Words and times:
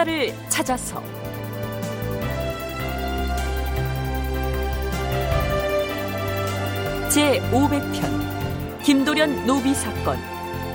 역사를 0.00 0.34
찾아서. 0.48 1.02
제 7.10 7.40
500편 7.50 8.82
김도련 8.82 9.44
노비 9.46 9.74
사건 9.74 10.16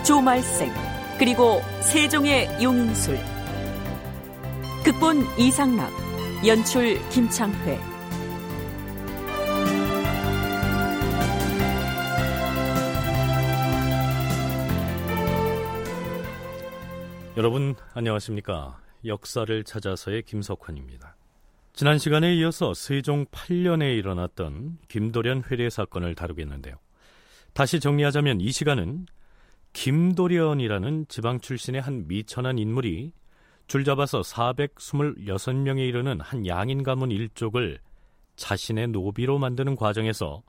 조말생 0.04 0.72
그리고 1.18 1.62
세종의 1.82 2.62
용인술. 2.62 3.18
극본 4.84 5.26
이상락 5.40 5.90
연출 6.46 7.00
김창회. 7.10 7.80
여러분 17.38 17.76
안녕하십니까 17.94 18.85
역사를 19.08 19.64
찾아서의 19.64 20.24
김석환입니다. 20.24 21.16
지난 21.74 21.98
시간에 21.98 22.34
이어서 22.36 22.74
세종 22.74 23.26
8년에 23.26 23.98
일어났던 23.98 24.78
김도련 24.88 25.44
회례 25.50 25.70
사건을 25.70 26.16
다루겠는데요. 26.16 26.76
다시 27.54 27.80
정리하자면 27.80 28.42
이 28.42 28.52
시간은 28.52 29.06
김도련이라는 29.74 31.06
지방 31.10 31.40
출신의 31.40 31.82
한 31.82 32.08
미천한 32.08 32.58
인물이 32.58 33.12
줄잡아서 33.68 34.22
426명에 34.22 35.88
이르는 35.88 36.22
한 36.22 36.48
양인 36.48 36.84
가문 36.84 37.12
일족을 37.12 37.80
자신의 38.36 38.90
노비로 38.90 39.40
만드는 39.40 39.76
과정에서 39.76 40.44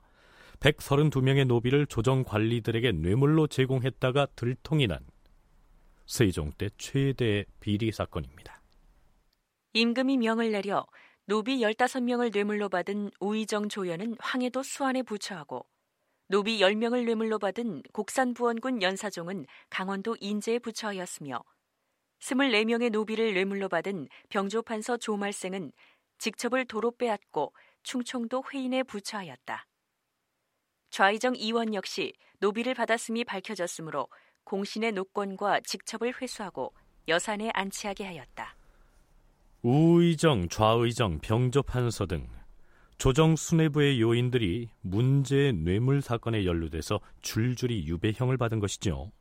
132명의 0.59 1.45
노비를 1.45 1.87
조정 1.87 2.23
관리들에게 2.23 2.93
뇌물로 2.93 3.47
제공했다가 3.47 4.27
들통이 4.35 4.87
난 4.87 4.99
세종 6.07 6.51
때 6.53 6.69
최대의 6.77 7.45
비리 7.59 7.91
사건입니다. 7.91 8.61
임금이 9.73 10.17
명을 10.17 10.51
내려 10.51 10.87
노비 11.25 11.59
15명을 11.59 12.31
뇌물로 12.33 12.69
받은 12.69 13.11
우의정 13.19 13.67
조연은 13.67 14.15
황해도 14.17 14.63
수안에 14.63 15.03
부처하고 15.03 15.67
노비 16.29 16.59
10명을 16.59 17.03
뇌물로 17.05 17.39
받은 17.39 17.83
곡산 17.91 18.33
부원군 18.33 18.81
연사종은 18.81 19.45
강원도 19.69 20.15
인제에 20.21 20.59
부처하였으며 20.59 21.43
24명의 22.19 22.89
노비를 22.89 23.33
뇌물로 23.33 23.67
받은 23.67 24.07
병조판서 24.29 24.97
조말생은 24.97 25.73
직첩을 26.19 26.65
도로 26.65 26.91
빼앗고 26.91 27.53
충청도 27.83 28.45
회인에 28.53 28.83
부처하였다. 28.83 29.67
좌의정 30.89 31.35
이원 31.35 31.73
역시 31.73 32.13
노비를 32.39 32.73
받았음이 32.73 33.25
밝혀졌으므로 33.25 34.07
공신의 34.47 34.93
노권과 34.93 35.59
직첩을 35.59 36.13
회수하고 36.21 36.73
여산에 37.09 37.51
안치하게 37.53 38.05
하였다. 38.05 38.55
우의정, 39.61 40.47
좌의정, 40.47 41.19
병조판서 41.19 42.05
등 42.05 42.29
조정 42.97 43.35
수뇌부의 43.35 43.99
요인들이 43.99 44.69
문제의 44.81 45.51
뇌물 45.51 46.01
사건에 46.01 46.45
연루돼서 46.45 47.01
줄줄이 47.21 47.87
유배형을 47.87 48.37
받은 48.37 48.59
것이죠. 48.59 49.11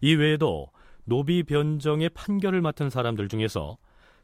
이 0.00 0.14
외에도 0.14 0.70
노비 1.04 1.42
변정의 1.42 2.08
판결을 2.08 2.62
맡은 2.62 2.88
사람들 2.88 3.28
중에서 3.28 3.76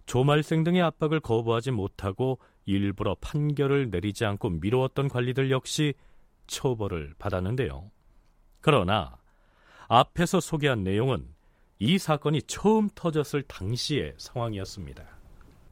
조말생 0.06 0.64
등의 0.64 0.80
압박을 0.80 1.20
거부하지 1.20 1.70
못하고 1.70 2.38
일부러 2.64 3.14
판결을 3.20 3.90
내리지 3.90 4.24
않고 4.24 4.48
미루었던 4.48 5.08
관리들 5.08 5.50
역시 5.50 5.92
처벌을 6.46 7.12
받았는데요. 7.18 7.90
그러나 8.62 9.19
앞에서 9.92 10.38
소개한 10.38 10.84
내용은 10.84 11.26
이 11.80 11.98
사건이 11.98 12.42
처음 12.42 12.88
터졌을 12.94 13.42
당시의 13.42 14.14
상황이었습니다. 14.18 15.02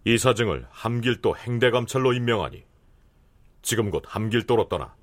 이 0.06 0.18
사증을 0.18 0.66
함길도 0.70 1.36
행대감찰로 1.36 2.12
임명하니 2.14 2.64
지금 3.62 3.90
곧 3.90 4.02
함길도로 4.04 4.68
떠나 4.68 4.96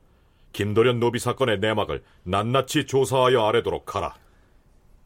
김도련 0.52 1.00
노비 1.00 1.20
사건의 1.20 1.60
내막을 1.60 2.04
낱낱이 2.24 2.88
조사하여 2.88 3.42
아래도록 3.46 3.96
하라. 3.96 4.16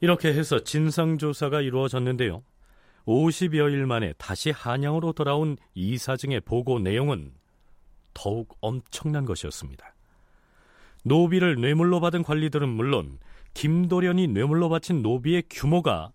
이렇게 0.01 0.33
해서 0.33 0.63
진상조사가 0.63 1.61
이루어졌는데요. 1.61 2.41
50여 3.05 3.71
일 3.71 3.85
만에 3.85 4.13
다시 4.17 4.49
한양으로 4.49 5.13
돌아온 5.13 5.55
이사증의 5.75 6.41
보고 6.41 6.79
내용은 6.79 7.31
더욱 8.15 8.57
엄청난 8.59 9.25
것이었습니다. 9.25 9.93
노비를 11.03 11.61
뇌물로 11.61 11.99
받은 11.99 12.23
관리들은 12.23 12.67
물론 12.67 13.19
김도련이 13.53 14.27
뇌물로 14.27 14.69
바친 14.69 15.01
노비의 15.01 15.43
규모가 15.49 16.11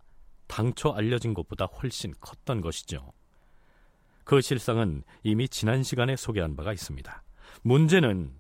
당초 0.46 0.92
알려진 0.92 1.34
것보다 1.34 1.66
훨씬 1.66 2.12
컸던 2.20 2.60
것이죠. 2.60 3.12
그 4.24 4.40
실상은 4.40 5.02
이미 5.22 5.48
지난 5.48 5.82
시간에 5.82 6.16
소개한 6.16 6.56
바가 6.56 6.72
있습니다. 6.72 7.22
문제는 7.62 8.32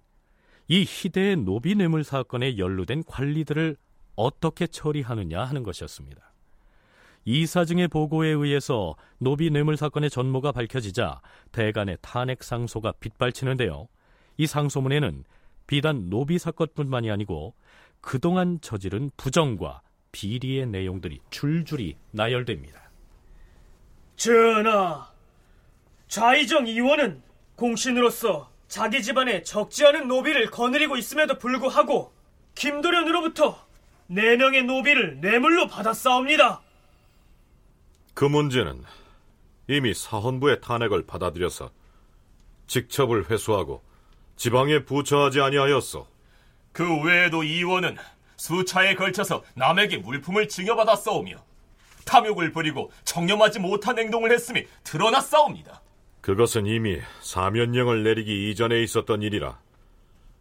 이 0.68 0.84
희대의 0.86 1.36
노비 1.36 1.74
뇌물 1.74 2.04
사건에 2.04 2.56
연루된 2.56 3.04
관리들을 3.04 3.76
어떻게 4.16 4.66
처리하느냐 4.66 5.44
하는 5.44 5.62
것이었습니다. 5.62 6.32
이사증의 7.26 7.88
보고에 7.88 8.28
의해서 8.28 8.96
노비 9.18 9.50
뇌물 9.50 9.76
사건의 9.76 10.10
전모가 10.10 10.52
밝혀지자 10.52 11.20
대간의 11.52 11.98
탄핵 12.00 12.42
상소가 12.42 12.92
빗발치는데요. 13.00 13.88
이 14.36 14.46
상소문에는 14.46 15.24
비단 15.66 16.10
노비 16.10 16.38
사건뿐만이 16.38 17.10
아니고 17.10 17.54
그동안 18.04 18.60
저지른 18.60 19.10
부정과 19.16 19.80
비리의 20.12 20.66
내용들이 20.66 21.20
줄줄이 21.30 21.96
나열됩니다. 22.10 22.90
전하, 24.16 25.10
좌이정 26.06 26.66
이원은 26.66 27.22
공신으로서 27.56 28.50
자기 28.68 29.02
집안에 29.02 29.42
적지 29.42 29.86
않은 29.86 30.06
노비를 30.06 30.50
거느리고 30.50 30.98
있음에도 30.98 31.38
불구하고 31.38 32.12
김도련으로부터 32.54 33.58
네 34.08 34.36
명의 34.36 34.64
노비를 34.64 35.20
뇌물로 35.20 35.68
받았사옵니다. 35.68 36.60
그 38.12 38.26
문제는 38.26 38.84
이미 39.66 39.94
사헌부의 39.94 40.60
탄핵을 40.60 41.06
받아들여서 41.06 41.70
직첩을 42.66 43.30
회수하고 43.30 43.82
지방에 44.36 44.84
부처하지 44.84 45.40
아니하였소. 45.40 46.13
그 46.74 47.00
외에도 47.02 47.44
이원은 47.44 47.96
수차에 48.36 48.96
걸쳐서 48.96 49.44
남에게 49.54 49.98
물품을 49.98 50.48
증여받았사오며 50.48 51.36
탐욕을 52.04 52.52
부리고 52.52 52.90
청렴하지 53.04 53.60
못한 53.60 53.96
행동을 53.96 54.32
했음이 54.32 54.66
드러났사옵니다. 54.82 55.80
그것은 56.20 56.66
이미 56.66 57.00
사면령을 57.20 58.02
내리기 58.02 58.50
이전에 58.50 58.82
있었던 58.82 59.22
일이라 59.22 59.58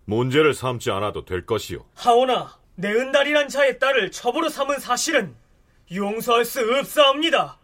문제를 0.05 0.55
삼지 0.55 0.89
않아도 0.89 1.23
될 1.23 1.45
것이오. 1.45 1.85
하오나 1.94 2.57
내은달이란 2.75 3.47
자의 3.47 3.77
딸을 3.77 4.11
첩으로 4.11 4.50
삼은 4.50 4.79
사실은 4.79 5.35
용서할 5.94 6.45
수 6.45 6.61
없사옵니다. 6.61 7.59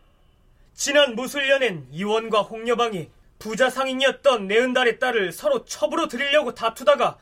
지난 0.75 1.15
무술년엔 1.15 1.87
이원과 1.91 2.43
홍여방이 2.43 3.09
부자 3.39 3.71
상인이었던 3.71 4.47
내은달의 4.47 4.99
딸을 4.99 5.31
서로 5.31 5.65
첩으로 5.65 6.07
드리려고 6.07 6.53
다투다가 6.53 7.17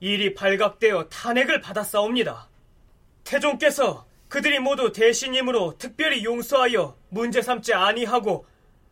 일이 0.00 0.34
발각되어 0.34 1.08
탄핵을 1.08 1.60
받았사옵니다. 1.60 2.48
태종께서 3.24 4.06
그들이 4.28 4.58
모두 4.58 4.92
대신임으로 4.92 5.76
특별히 5.78 6.24
용서하여 6.24 6.96
문제 7.10 7.42
삼지 7.42 7.74
아니하고 7.74 8.46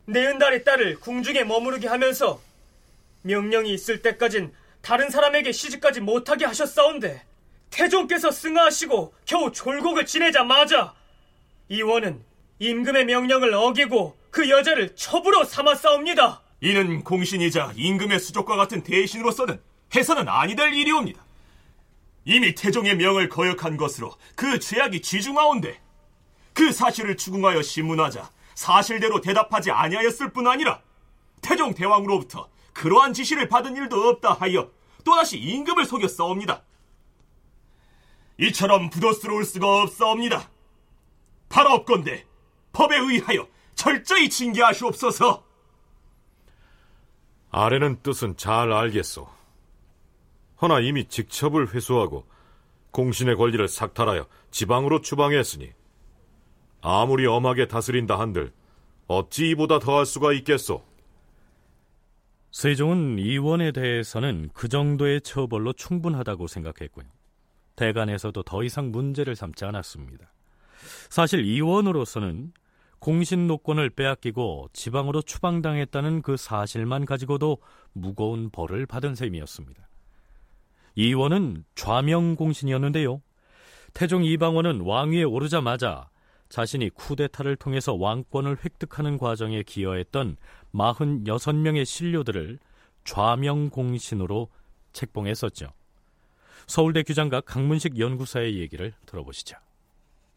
내은달의 0.07 0.65
딸을 0.65 1.01
궁중에 1.01 1.45
머무르게 1.45 1.89
하면서 1.89 2.41
명령이 3.23 3.73
있을 3.73 4.03
때까진 4.03 4.53
다른 4.81 5.11
사람에게 5.11 5.53
시집까지 5.53 6.01
못하게 6.01 6.45
하셨사온데 6.45 7.23
태종께서 7.71 8.31
승하하시고 8.31 9.15
겨우 9.25 9.53
졸곡을 9.53 10.07
지내자마자 10.07 10.95
이원은 11.69 12.23
임금의 12.59 13.05
명령을 13.05 13.55
어기고 13.55 14.17
그 14.31 14.49
여자를 14.49 14.95
첩으로 14.97 15.45
삼았사옵니다. 15.45 16.43
이는 16.61 17.05
공신이자 17.05 17.75
임금의 17.77 18.19
수족과 18.19 18.57
같은 18.57 18.83
대신으로서는 18.83 19.61
해서는 19.95 20.29
아니 20.29 20.55
될 20.55 20.73
일이옵니다. 20.73 21.23
이미 22.25 22.55
태종의 22.55 22.97
명을 22.97 23.29
거역한 23.29 23.77
것으로 23.77 24.15
그 24.35 24.59
죄악이 24.59 25.01
지중하온데 25.01 25.81
그 26.53 26.73
사실을 26.73 27.17
추궁하여 27.17 27.63
신문하자 27.63 28.31
사실대로 28.55 29.21
대답하지 29.21 29.71
아니하였을 29.71 30.33
뿐 30.33 30.47
아니라 30.47 30.83
태종 31.41 31.73
대왕으로부터 31.73 32.51
그러한 32.73 33.13
지시를 33.15 33.49
받은 33.49 33.77
일도 33.77 34.09
없다 34.09 34.35
하여 34.35 34.71
또다시 35.05 35.39
임금을 35.39 35.85
속였사옵니다. 35.87 36.63
이처럼 38.39 38.91
부도스러울 38.91 39.45
수가 39.45 39.83
없사옵니다. 39.83 40.51
바라옵건대 41.49 42.27
법에 42.73 42.97
의하여 42.97 43.49
철저히 43.75 44.29
징계하시옵소서. 44.29 45.45
아래는 47.51 48.03
뜻은 48.03 48.37
잘 48.37 48.73
알겠소. 48.73 49.38
허나 50.61 50.81
이미 50.81 51.07
직첩을 51.07 51.75
회수하고 51.75 52.27
공신의 52.91 53.37
권리를 53.37 53.67
삭탈하여 53.69 54.27
지방으로 54.51 55.01
추방했으니 55.01 55.73
아무리 56.81 57.27
엄하게 57.27 57.69
다스린다 57.69 58.19
한들 58.19 58.53
어찌 59.07 59.51
이보다 59.51 59.79
더할 59.79 60.05
수가 60.07 60.33
있겠소? 60.35 60.85
세종은 62.51 63.19
이원에 63.19 63.73
대해서는 63.73 64.51
그 64.53 64.69
정도의 64.69 65.21
처벌로 65.21 65.73
충분하다고 65.73 66.47
생각했고요. 66.47 67.07
대간에서도 67.77 68.43
더 68.43 68.65
이상 68.65 68.91
문제를 68.91 69.37
삼지 69.37 69.65
않았습니다. 69.65 70.33
사실 71.09 71.45
이원으로서는 71.45 72.53
공신 72.99 73.47
노권을 73.47 73.91
빼앗기고 73.91 74.71
지방으로 74.73 75.23
추방당했다는 75.23 76.23
그 76.23 76.37
사실만 76.37 77.05
가지고도 77.05 77.59
무거운 77.93 78.51
벌을 78.51 78.87
받은 78.87 79.15
셈이었습니다. 79.15 79.88
이원은 80.99 81.63
좌명 81.77 82.35
공신이었는데요. 82.35 83.23
태종 83.95 84.25
이방원은 84.25 84.81
왕위에 84.81 85.23
오르자마자 85.23 86.09
자신이 86.49 86.91
쿠데타를 86.91 87.55
통해서 87.55 87.95
왕권을 87.95 88.59
획득하는 88.65 89.17
과정에 89.17 89.63
기여했던 89.63 90.37
46명의 90.75 91.85
신료들을 91.85 92.59
좌명 93.05 93.71
공신으로 93.71 94.49
책봉했었죠. 94.93 95.69
서울대 96.67 97.05
규장각 97.05 97.45
강문식 97.45 98.01
연구사의 98.01 98.59
얘기를 98.59 98.93
들어보시죠. 99.07 99.57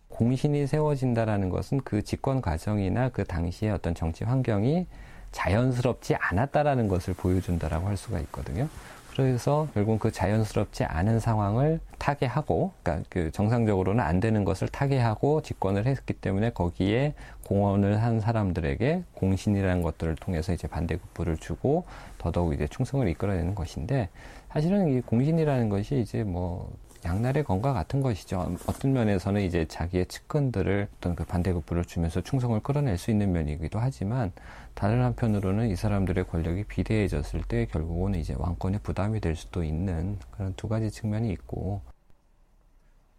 공신이 0.10 0.68
세워진다라는 0.68 1.50
것은 1.50 1.81
그 1.81 2.04
집권 2.04 2.40
과정이나 2.40 3.10
그 3.10 3.24
당시의 3.24 3.72
어떤 3.72 3.96
정치 3.96 4.25
환경이 4.25 4.86
자연스럽지 5.31 6.13
않았다라는 6.16 6.88
것을 6.88 7.16
보여준다라고 7.16 7.88
할 7.88 7.98
수가 7.98 8.19
있거든요. 8.19 8.69
그래서 9.12 9.68
결국 9.74 10.00
그 10.00 10.12
자연스럽지 10.12 10.86
않은 10.86 11.19
상황을 11.19 11.80
타개하고, 11.98 12.72
그러니까 12.81 13.06
그 13.10 13.30
정상적으로는 13.31 14.04
안 14.04 14.19
되는 14.19 14.46
것을 14.46 14.68
타개하고 14.69 15.42
집권을 15.42 15.86
했기 15.86 16.13
때문에 16.13 16.52
거기에 16.52 17.13
공헌을 17.46 18.02
한 18.02 18.22
사람들에게 18.22 19.04
공신이라는 19.13 19.81
것들을 19.81 20.16
통해서 20.16 20.54
이제 20.54 20.68
반대급부를 20.68 21.38
주고 21.38 21.84
더더욱 22.18 22.54
이제 22.54 22.68
충성을 22.68 23.08
이끌어내는 23.08 23.54
것인데 23.54 24.10
사실은 24.50 24.98
이 24.98 25.02
공신이라는 25.02 25.69
것이 25.69 26.00
이제 26.00 26.24
뭐 26.24 26.72
양날의 27.04 27.44
검과 27.44 27.74
같은 27.74 28.02
것이죠. 28.02 28.56
어떤 28.68 28.94
면에서는 28.94 29.42
이제 29.42 29.66
자기의 29.66 30.06
측근들을 30.06 30.88
어떤 30.98 31.16
그 31.16 31.25
반대급부를 31.25 31.86
주면서 31.86 32.22
충성을 32.22 32.60
끌어낼 32.62 32.98
수 32.98 33.12
있는 33.12 33.31
면이기도 33.31 33.80
하지만 33.80 34.31
다른 34.73 35.03
한편으로는 35.03 35.69
이 35.69 35.75
사람들의 35.75 36.27
권력이 36.27 36.65
비대해졌을 36.65 37.41
때 37.44 37.65
결국은 37.65 38.15
이제 38.15 38.35
왕권의 38.38 38.81
부담이 38.83 39.19
될 39.19 39.35
수도 39.35 39.63
있는 39.63 40.18
그런 40.31 40.53
두 40.56 40.68
가지 40.68 40.89
측면이 40.89 41.31
있고. 41.33 41.81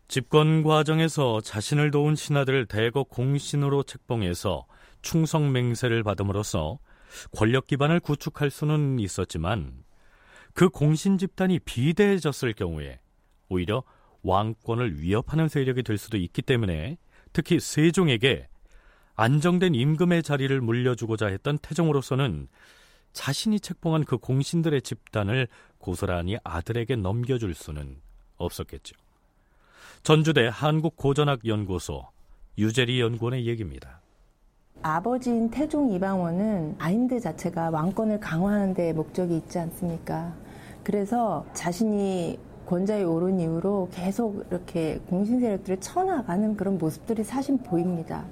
집권 0.09 0.63
과정에서 0.63 1.41
자신을 1.41 1.91
도운 1.91 2.17
신하들을 2.17 2.67
대거 2.67 3.05
공신으로 3.05 3.83
책봉해서 3.83 4.67
충성 5.01 5.53
맹세를 5.53 6.03
받음으로써 6.03 6.79
권력 7.35 7.67
기반을 7.67 8.01
구축할 8.01 8.51
수는 8.51 8.99
있었지만 8.99 9.85
그 10.55 10.69
공신 10.69 11.19
집단이 11.19 11.61
비대해졌을 11.61 12.53
경우에 12.53 13.01
오히려 13.49 13.83
왕권을 14.23 15.01
위협하는 15.01 15.49
세력이 15.49 15.83
될 15.83 15.99
수도 15.99 16.17
있기 16.17 16.43
때문에 16.43 16.99
특히 17.33 17.59
세종에게 17.59 18.49
안정된 19.23 19.77
임금의 19.77 20.25
자리를 20.25 20.61
물려주고자 20.61 21.29
했던 21.29 21.57
태종으로서는 21.59 22.49
자신이 23.13 23.61
책봉한 23.61 24.05
그 24.05 24.19
공신들의 24.19 24.83
집단을 24.83 25.47
고스란히 25.79 26.39
아들에게 26.43 26.97
넘겨줄 26.97 27.55
수는 27.55 27.99
없었겠죠. 28.37 28.97
전주대 30.03 30.51
한국고전학연구소 30.53 32.05
유재리 32.59 33.01
연구원의 33.01 33.47
얘기입니다. 33.47 34.01
아버지인 34.83 35.51
태종 35.51 35.93
이방원은 35.93 36.79
마인드 36.79 37.21
자체가 37.21 37.71
왕권을 37.71 38.19
강화하는 38.19 38.75
데 38.75 38.93
목적이 38.93 39.37
있지 39.37 39.57
않습니까? 39.61 40.35
그래서 40.83 41.47
자신이 41.55 42.41
권좌에 42.67 43.05
오른 43.05 43.39
이후로 43.39 43.91
계속 43.93 44.45
이렇게 44.51 44.99
공신 45.07 45.39
세력들을 45.39 45.79
쳐나가는 45.79 46.57
그런 46.57 46.77
모습들이 46.77 47.23
사실 47.23 47.57
보입니다. 47.59 48.27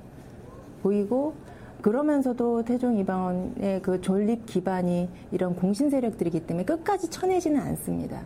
보이고 0.83 1.35
그러면서도 1.81 2.65
태종 2.65 2.99
이방원의 2.99 3.81
그 3.83 4.01
존립 4.01 4.45
기반이 4.47 5.09
이런 5.31 5.55
공신 5.55 5.89
세력들이기 5.89 6.47
때문에 6.47 6.65
끝까지 6.65 7.09
쳐내지는 7.09 7.61
않습니다. 7.61 8.23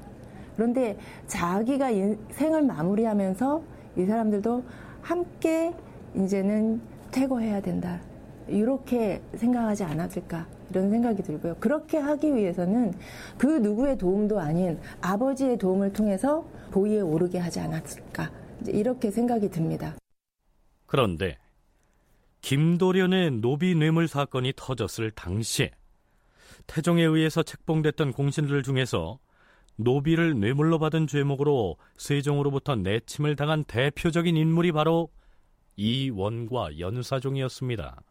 그런데 0.57 0.97
자기가 1.27 1.91
인생을 1.91 2.63
마무리하면서 2.63 3.63
이 3.97 4.05
사람들도 4.07 4.63
함께 5.03 5.75
이제는 6.17 6.81
퇴거해야 7.11 7.61
된다. 7.61 8.01
이렇게 8.49 9.23
생각하지 9.35 9.85
않았을까 9.85 10.47
이런 10.71 10.91
생각이 10.91 11.23
들고요. 11.23 11.57
그렇게 11.61 11.99
하기 11.99 12.35
위해서는 12.35 12.93
그 13.39 13.47
누구의 13.47 13.97
도움도 13.99 14.39
아닌 14.41 14.79
아버지의 15.01 15.59
도움을 15.59 15.93
통해서 15.93 16.45
보위에 16.71 17.01
오르게 17.01 17.39
하지 17.39 17.61
않았을까 17.61 18.31
이렇게 18.67 19.11
생각이 19.11 19.51
듭니다. 19.51 19.95
그런데 20.87 21.39
김도련의 22.45 23.31
노비 23.41 23.75
뇌물 23.75 24.07
사건이 24.07 24.53
터졌을 24.55 25.11
당시에 25.11 25.71
태종에 26.67 27.03
의해서 27.03 27.43
책봉됐던 27.43 28.13
공신들 28.13 28.63
중에서 28.63 29.19
노비를 29.77 30.39
뇌물로 30.39 30.79
받은 30.79 31.07
죄목으로 31.07 31.79
세종으로부터 31.97 32.77
내침을 32.77 33.35
당한 33.37 33.65
대표적인 33.65 34.37
인물이 34.37 34.73
바로 34.73 35.09
이원과 35.77 36.79
연사종이었습니다. 36.79 38.03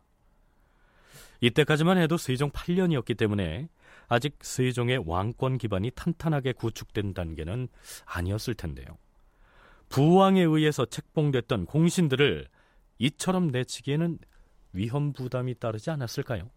이때까지만 1.41 1.99
해도 1.99 2.17
세종 2.17 2.49
8년이었기 2.49 3.15
때문에 3.15 3.69
아직 4.07 4.39
세종의 4.41 5.03
왕권 5.05 5.59
기반이 5.59 5.91
탄탄하게 5.91 6.53
구축된 6.53 7.13
단계는 7.13 7.67
아니었을 8.05 8.55
텐데요. 8.55 8.97
부왕에 9.89 10.41
의해서 10.41 10.85
책봉됐던 10.85 11.67
공신들을 11.67 12.47
이처럼 12.99 13.47
내치기에는 13.47 14.17
위험 14.73 15.13
부담이 15.13 15.59
따르지 15.59 15.89
않았을까요? 15.91 16.49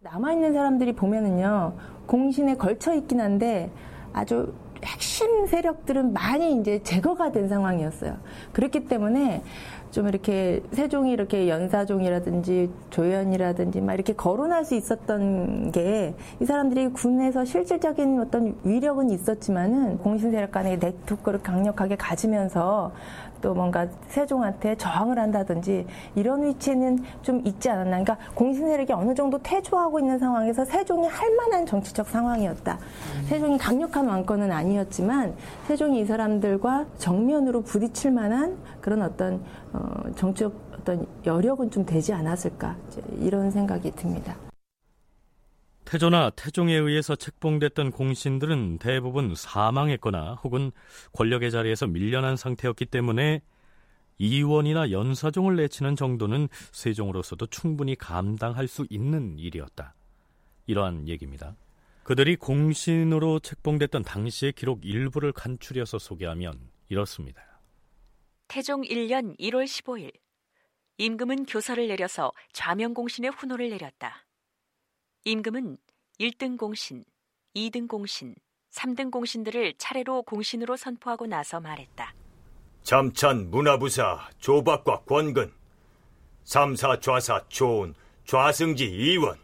남아있는 0.00 0.52
사람들이 0.52 0.94
보면은요, 0.94 1.76
공신에 2.06 2.56
걸쳐 2.56 2.94
있긴 2.94 3.20
한데 3.20 3.70
아주 4.12 4.54
핵심 4.84 5.46
세력들은 5.46 6.12
많이 6.12 6.60
이제 6.60 6.82
제거가 6.82 7.30
된 7.30 7.48
상황이었어요. 7.48 8.20
그렇기 8.52 8.86
때문에 8.86 9.44
좀 9.92 10.08
이렇게 10.08 10.62
세종이 10.72 11.12
이렇게 11.12 11.48
연사종이라든지 11.48 12.70
조연이라든지 12.90 13.80
막 13.80 13.94
이렇게 13.94 14.12
거론할 14.12 14.64
수 14.64 14.74
있었던 14.74 15.70
게 15.70 16.02
이 16.40 16.44
사람들이 16.44 16.88
군에서 16.88 17.44
실질적인 17.44 18.20
어떤 18.20 18.56
위력은 18.64 19.10
있었지만은 19.10 19.98
공신 19.98 20.30
세력 20.30 20.52
간의 20.52 20.78
네트워크를 20.78 21.42
강력하게 21.42 21.96
가지면서 21.96 22.92
또 23.40 23.54
뭔가 23.54 23.88
세종한테 24.08 24.76
저항을 24.76 25.18
한다든지 25.18 25.84
이런 26.14 26.44
위치는 26.44 27.02
좀 27.22 27.42
있지 27.44 27.68
않았나. 27.68 28.02
그러니까 28.02 28.16
공신 28.34 28.68
세력이 28.68 28.92
어느 28.92 29.14
정도 29.14 29.38
퇴조하고 29.38 29.98
있는 29.98 30.18
상황에서 30.18 30.64
세종이 30.64 31.08
할 31.08 31.34
만한 31.34 31.66
정치적 31.66 32.08
상황이었다. 32.08 32.78
음. 32.78 33.24
세종이 33.26 33.58
강력한 33.58 34.06
왕권은 34.06 34.52
아니었지만 34.52 35.34
세종이 35.66 36.00
이 36.00 36.04
사람들과 36.04 36.86
정면으로 36.98 37.62
부딪힐 37.62 38.12
만한 38.12 38.56
그런 38.80 39.02
어떤 39.02 39.40
어, 39.72 40.10
정치적 40.16 40.78
어떤 40.78 41.06
여력은 41.24 41.70
좀 41.70 41.84
되지 41.84 42.12
않았을까 42.12 42.76
이런 43.18 43.50
생각이 43.50 43.90
듭니다. 43.92 44.36
태조나 45.84 46.30
태종에 46.30 46.74
의해서 46.74 47.16
책봉됐던 47.16 47.90
공신들은 47.90 48.78
대부분 48.78 49.34
사망했거나 49.34 50.34
혹은 50.42 50.72
권력의 51.12 51.50
자리에서 51.50 51.86
밀려난 51.86 52.36
상태였기 52.36 52.86
때문에 52.86 53.42
이원이나 54.18 54.90
연사종을 54.90 55.56
내치는 55.56 55.96
정도는 55.96 56.48
세종으로서도 56.70 57.46
충분히 57.46 57.96
감당할 57.96 58.68
수 58.68 58.86
있는 58.88 59.38
일이었다. 59.38 59.94
이러한 60.66 61.08
얘기입니다. 61.08 61.56
그들이 62.04 62.36
공신으로 62.36 63.40
책봉됐던 63.40 64.02
당시의 64.02 64.52
기록 64.52 64.84
일부를 64.84 65.32
간추려서 65.32 65.98
소개하면 65.98 66.58
이렇습니다. 66.88 67.51
태종 68.52 68.82
1년 68.82 69.34
1월 69.38 69.64
15일 69.64 70.12
임금은 70.98 71.46
교서를 71.46 71.88
내려서 71.88 72.34
좌명공신의 72.52 73.30
훈호를 73.30 73.70
내렸다. 73.70 74.26
임금은 75.24 75.78
1등 76.20 76.58
공신, 76.58 77.02
2등 77.56 77.88
공신, 77.88 78.34
3등 78.70 79.10
공신들을 79.10 79.72
차례로 79.78 80.24
공신으로 80.24 80.76
선포하고 80.76 81.26
나서 81.26 81.60
말했다. 81.60 82.14
잠찬 82.82 83.50
문화부사 83.50 84.28
조박과 84.36 85.04
권근, 85.04 85.50
3사 86.44 87.00
좌사 87.00 87.46
조은, 87.48 87.94
좌승지 88.26 88.84
이원, 88.84 89.38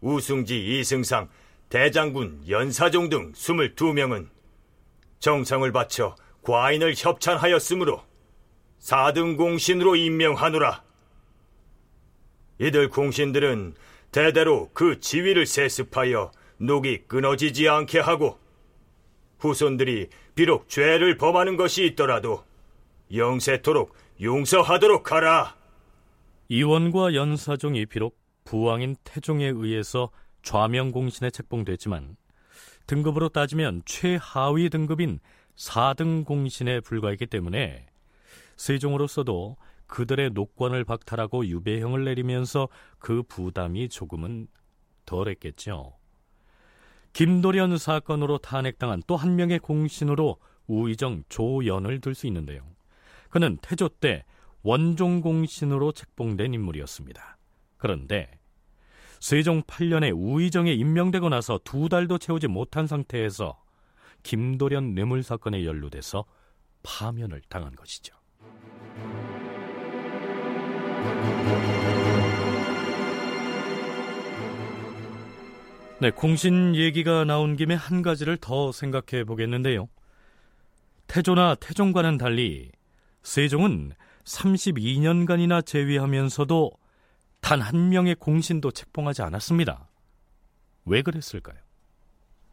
우승지 0.00 0.78
이승상, 0.80 1.28
대장군 1.68 2.48
연사종 2.48 3.10
등 3.10 3.30
22명은 3.32 4.30
정상을 5.18 5.70
바쳐 5.70 6.16
과인을 6.40 6.94
협찬하였으므로 6.96 8.07
4등 8.80 9.36
공신으로 9.36 9.96
임명하노라. 9.96 10.82
이들 12.58 12.88
공신들은 12.88 13.74
대대로 14.10 14.70
그 14.72 15.00
지위를 15.00 15.46
세습하여 15.46 16.32
녹이 16.58 17.04
끊어지지 17.06 17.68
않게 17.68 18.00
하고 18.00 18.38
후손들이 19.38 20.08
비록 20.34 20.68
죄를 20.68 21.16
범하는 21.16 21.56
것이 21.56 21.84
있더라도 21.86 22.44
영세토록 23.14 23.94
용서하도록 24.20 25.12
하라. 25.12 25.56
이원과 26.48 27.14
연사종이 27.14 27.86
비록 27.86 28.18
부왕인 28.44 28.96
태종에 29.04 29.46
의해서 29.46 30.10
좌명공신에 30.42 31.30
책봉됐지만 31.30 32.16
등급으로 32.86 33.28
따지면 33.28 33.82
최하위 33.84 34.70
등급인 34.70 35.20
4등 35.56 36.24
공신에 36.24 36.80
불과했기 36.80 37.26
때문에 37.26 37.86
세종으로서도 38.58 39.56
그들의 39.86 40.30
녹권을 40.30 40.84
박탈하고 40.84 41.46
유배형을 41.46 42.04
내리면서 42.04 42.68
그 42.98 43.22
부담이 43.22 43.88
조금은 43.88 44.48
덜했겠죠. 45.06 45.96
김도련 47.14 47.78
사건으로 47.78 48.36
탄핵당한 48.38 49.02
또 49.06 49.16
한 49.16 49.34
명의 49.36 49.58
공신으로 49.58 50.36
우의정 50.66 51.24
조연을 51.30 52.00
들 52.02 52.14
수 52.14 52.26
있는데요. 52.26 52.62
그는 53.30 53.56
태조 53.62 53.88
때 53.88 54.24
원종 54.62 55.22
공신으로 55.22 55.92
책봉된 55.92 56.52
인물이었습니다. 56.52 57.38
그런데 57.78 58.30
세종 59.20 59.62
8년에 59.62 60.12
우의정에 60.14 60.72
임명되고 60.74 61.28
나서 61.30 61.58
두 61.64 61.88
달도 61.88 62.18
채우지 62.18 62.48
못한 62.48 62.86
상태에서 62.86 63.58
김도련 64.22 64.94
뇌물 64.94 65.22
사건에 65.22 65.64
연루돼서 65.64 66.24
파면을 66.82 67.40
당한 67.48 67.74
것이죠. 67.74 68.17
네, 76.00 76.10
공신 76.12 76.76
얘기가 76.76 77.24
나온 77.24 77.56
김에 77.56 77.74
한 77.74 78.02
가지를 78.02 78.36
더 78.36 78.70
생각해 78.70 79.24
보겠는데요. 79.24 79.88
태조나 81.08 81.56
태종과는 81.56 82.18
달리 82.18 82.70
세종은 83.22 83.92
32년간이나 84.24 85.64
재위하면서도 85.66 86.70
단 87.40 87.60
한 87.60 87.88
명의 87.88 88.14
공신도 88.14 88.70
책봉하지 88.72 89.22
않았습니다. 89.22 89.88
왜 90.84 91.02
그랬을까요? 91.02 91.58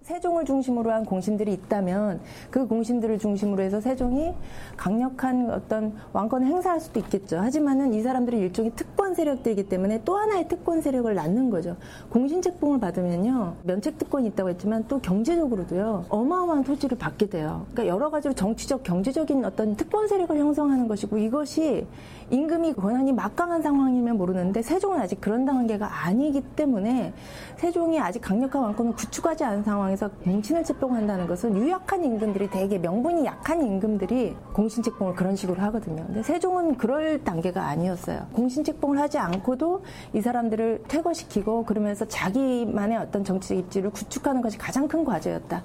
세종을 0.06 0.46
중심으로 0.46 0.92
한 0.92 1.04
공신들이 1.04 1.52
있다면 1.52 2.22
그 2.52 2.68
공신들을 2.68 3.18
중심으로 3.18 3.64
해서 3.64 3.82
세종이 3.82 4.36
강력한 4.78 5.50
어떤 5.50 5.96
왕권을 6.14 6.46
행사할 6.46 6.80
수도 6.80 7.00
있겠죠. 7.00 7.40
하지만은 7.40 7.92
이 7.92 8.04
사람들이 8.04 8.38
일종의 8.38 8.74
특권 8.76 9.16
세력들이기 9.16 9.68
때문에 9.68 10.04
또 10.06 10.16
하나의 10.16 10.48
특권 10.48 10.82
세력을 10.82 11.12
낳는 11.12 11.50
거죠. 11.50 11.76
공신 12.10 12.40
책봉을 12.44 12.80
받으면요. 12.80 13.56
면책 13.64 13.98
특권이 13.98 14.28
있다고 14.28 14.50
했지만 14.50 14.86
또 14.88 15.00
경제적으로도요. 15.00 16.06
어마어마한 16.10 16.64
토지를 16.64 17.00
받게 17.00 17.28
돼요. 17.30 17.66
그러니까 17.72 17.88
여러 17.92 18.12
가지로 18.12 18.36
정치적, 18.36 18.84
경제적인 18.84 19.44
어떤 19.44 19.76
특권 19.76 20.08
세력을 20.08 20.38
형성하는 20.38 20.88
것이고 20.88 21.18
이것이 21.18 21.88
임금이 22.32 22.74
권한이 22.74 23.14
막강한 23.14 23.62
상황이면 23.62 24.18
모르는데 24.18 24.62
세종은 24.62 25.00
아직 25.00 25.22
그런 25.22 25.46
단계가 25.46 26.06
아니기 26.06 26.42
때문에 26.42 27.14
세종이 27.58 28.00
아직 28.00 28.20
강력한 28.20 28.64
왕권을 28.64 28.94
구축하지 28.94 29.44
않은 29.44 29.64
상황에서 29.64 30.10
공신을 30.24 30.64
책봉한다는 30.64 31.28
것은 31.28 31.56
유약한 31.58 32.04
임금들이 32.04 32.50
대개 32.50 32.78
명분이 32.78 33.26
약한 33.26 33.62
임금들이 33.62 34.36
공신 34.54 34.84
책봉을 34.84 35.16
그런 35.16 35.36
식으로 35.36 35.62
하거든요. 35.64 36.06
근데 36.06 36.24
세종은 36.24 36.78
그럴 36.78 37.24
단계가 37.24 37.68
아니었어요. 37.68 38.28
공신 38.34 38.64
책봉을 38.64 39.00
하지 39.00 39.18
않고도 39.18 39.84
이 40.14 40.22
사람들을 40.22 40.84
퇴거시키고 40.88 41.66
그러면서 41.66 42.06
자기만의 42.06 42.98
어떤 42.98 43.24
정치적 43.24 43.58
입지를 43.58 43.90
구축하는 43.92 44.42
것이 44.42 44.58
가장 44.58 44.88
큰 44.88 45.06
과제였다. 45.06 45.64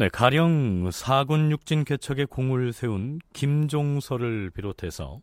네, 0.00 0.08
가령 0.08 0.92
사군 0.92 1.50
육진 1.50 1.82
개척에 1.82 2.24
공을 2.24 2.72
세운 2.72 3.18
김종서를 3.32 4.50
비롯해서 4.50 5.20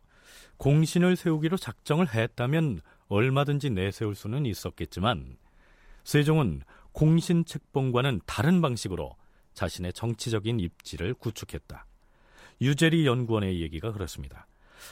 공신을 0.58 1.16
세우기로 1.16 1.56
작정을 1.56 2.14
했다면 2.14 2.82
얼마든지 3.08 3.70
내세울 3.70 4.14
수는 4.14 4.44
있었겠지만 4.44 5.38
세종은 6.04 6.60
공신 6.92 7.46
책봉과는 7.46 8.20
다른 8.26 8.60
방식으로 8.60 9.16
자신의 9.54 9.94
정치적인 9.94 10.60
입지를 10.60 11.14
구축했다. 11.14 11.86
유재리 12.60 13.06
연구원의 13.06 13.62
얘기가 13.62 13.92
그렇습니다. 13.92 14.46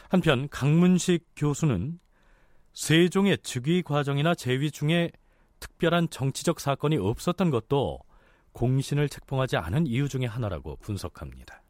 한편 0.08 0.48
강문식 0.48 1.26
교수는 1.36 1.98
세종의 2.72 3.36
즉위 3.42 3.82
과정이나 3.82 4.34
재위 4.34 4.70
중에 4.70 5.10
특별한 5.60 6.08
정치적 6.08 6.58
사건이 6.58 6.96
없었던 6.96 7.50
것도 7.50 8.00
공신을 8.54 9.08
책봉하지 9.08 9.56
않은 9.56 9.88
이유 9.88 10.08
중의 10.08 10.28
하나라고 10.28 10.76
분석합니다. 10.76 11.60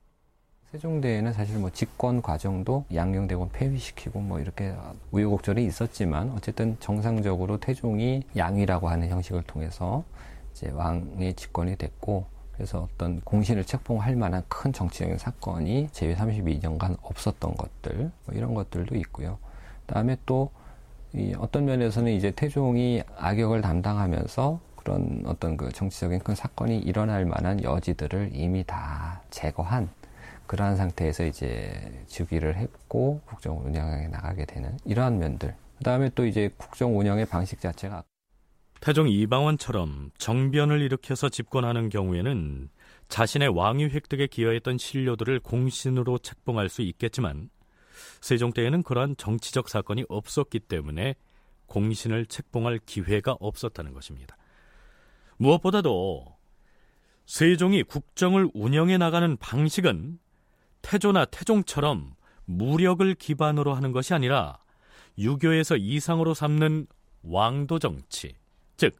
세종대에는 0.70 1.32
사실 1.32 1.58
뭐 1.58 1.70
집권 1.70 2.20
과정도 2.20 2.84
양녕대군 2.92 3.48
폐위시키고 3.50 4.20
뭐 4.20 4.38
이렇게 4.38 4.74
우여곡절이 5.10 5.64
있었지만 5.64 6.32
어쨌든 6.32 6.76
정상적으로 6.80 7.58
태종이 7.58 8.22
양위라고 8.36 8.88
하는 8.88 9.08
형식을 9.08 9.44
통해서 9.44 10.04
이제 10.52 10.70
왕의 10.70 11.34
집권이 11.34 11.76
됐고 11.76 12.26
그래서 12.52 12.86
어떤 12.92 13.20
공신을 13.22 13.64
책봉할 13.64 14.14
만한 14.16 14.42
큰 14.48 14.72
정치적인 14.72 15.16
사건이 15.16 15.88
제위 15.90 16.14
32년간 16.14 16.98
없었던 17.02 17.54
것들 17.54 18.10
뭐 18.26 18.34
이런 18.34 18.52
것들도 18.52 18.94
있고요. 18.96 19.38
그다음에 19.86 20.18
또 20.26 20.50
어떤 21.38 21.64
면에서는 21.64 22.12
이제 22.12 22.30
태종이 22.30 23.02
악역을 23.16 23.62
담당하면서 23.62 24.60
그런 24.84 25.22
어떤 25.24 25.56
그 25.56 25.72
정치적인 25.72 26.20
큰 26.20 26.34
사건이 26.34 26.78
일어날 26.78 27.24
만한 27.24 27.62
여지들을 27.62 28.30
이미 28.34 28.62
다 28.64 29.22
제거한 29.30 29.88
그러한 30.46 30.76
상태에서 30.76 31.24
이제 31.24 32.04
즉위를 32.06 32.56
했고 32.56 33.22
국정 33.24 33.64
운영에 33.64 34.08
나가게 34.08 34.44
되는 34.44 34.78
이러한 34.84 35.18
면들. 35.18 35.54
그다음에 35.78 36.10
또 36.14 36.26
이제 36.26 36.50
국정 36.58 36.98
운영의 36.98 37.26
방식 37.26 37.60
자체가 37.60 38.04
태종 38.80 39.08
이방원처럼 39.08 40.10
정변을 40.18 40.82
일으켜서 40.82 41.30
집권하는 41.30 41.88
경우에는 41.88 42.68
자신의 43.08 43.48
왕위 43.48 43.86
획득에 43.86 44.26
기여했던 44.26 44.76
신료들을 44.76 45.40
공신으로 45.40 46.18
책봉할 46.18 46.68
수 46.68 46.82
있겠지만 46.82 47.48
세종 48.20 48.52
때에는 48.52 48.82
그러한 48.82 49.16
정치적 49.16 49.70
사건이 49.70 50.04
없었기 50.10 50.60
때문에 50.60 51.14
공신을 51.66 52.26
책봉할 52.26 52.80
기회가 52.84 53.36
없었다는 53.40 53.94
것입니다. 53.94 54.36
무엇보다도 55.36 56.36
세종이 57.26 57.82
국정을 57.82 58.50
운영해 58.54 58.98
나가는 58.98 59.36
방식은 59.36 60.18
태조나 60.82 61.24
태종처럼 61.26 62.14
무력을 62.44 63.14
기반으로 63.14 63.74
하는 63.74 63.92
것이 63.92 64.12
아니라 64.12 64.58
유교에서 65.18 65.76
이상으로 65.76 66.34
삼는 66.34 66.86
왕도 67.22 67.78
정치, 67.78 68.34
즉 68.76 68.94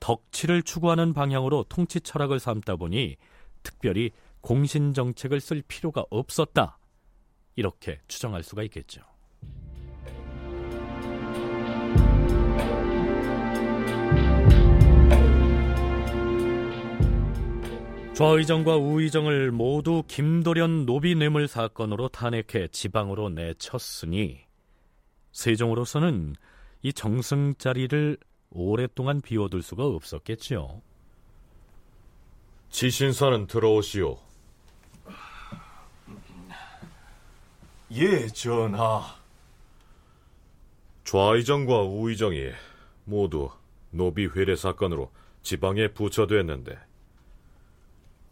덕치를 0.00 0.62
추구하는 0.62 1.12
방향으로 1.12 1.64
통치 1.68 2.00
철학을 2.00 2.38
삼다 2.38 2.76
보니 2.76 3.16
특별히 3.62 4.10
공신 4.40 4.94
정책을 4.94 5.40
쓸 5.40 5.62
필요가 5.66 6.04
없었다. 6.10 6.78
이렇게 7.56 8.00
추정할 8.06 8.42
수가 8.42 8.62
있겠죠. 8.64 9.02
좌의정과 18.16 18.76
우의정을 18.78 19.52
모두 19.52 20.02
김도련 20.08 20.86
노비 20.86 21.14
뇌물 21.14 21.46
사건으로 21.46 22.08
탄핵해 22.08 22.68
지방으로 22.72 23.28
내쳤으니 23.28 24.40
세종으로서는 25.32 26.34
이 26.80 26.94
정승 26.94 27.54
자리를 27.58 28.16
오랫동안 28.48 29.20
비워둘 29.20 29.60
수가 29.60 29.84
없었겠지요. 29.84 30.80
지신사는 32.70 33.48
들어오시오. 33.48 34.16
예, 37.92 38.28
전하. 38.28 39.14
좌의정과 41.04 41.82
우의정이 41.82 42.46
모두 43.04 43.50
노비 43.90 44.24
회례 44.24 44.56
사건으로 44.56 45.12
지방에 45.42 45.88
부처됐는데 45.88 46.85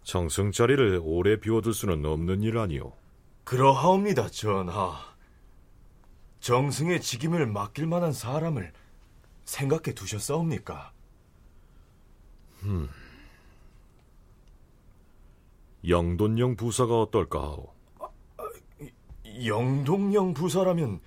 정승 0.04 0.52
자리를 0.52 1.00
오래 1.02 1.40
비워둘 1.40 1.72
수는 1.72 2.04
없는 2.04 2.42
일 2.42 2.58
아니오. 2.58 2.92
그러하옵니다, 3.44 4.28
전하. 4.28 4.94
정승의 6.40 7.00
직임을 7.00 7.46
맡길 7.46 7.86
만한 7.86 8.12
사람을 8.12 8.72
생각해 9.46 9.94
두셨사옵니까? 9.94 10.92
음. 12.64 12.88
영돈령 15.86 16.56
부사가 16.56 17.00
어떨까 17.00 17.40
하오? 17.40 17.72
영동령 19.46 20.34
부사라면 20.34 21.00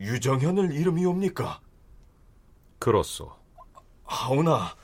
유정현을 0.00 0.72
이름이옵니까? 0.72 1.60
그렇소. 2.80 3.32
하오나 4.04 4.76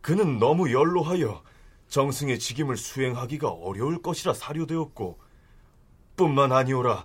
그는 0.00 0.38
너무 0.38 0.72
연로하여 0.72 1.42
정승의 1.90 2.38
직임을 2.38 2.76
수행하기가 2.76 3.50
어려울 3.50 4.00
것이라 4.00 4.32
사료되었고 4.32 5.18
뿐만 6.16 6.52
아니오라 6.52 7.04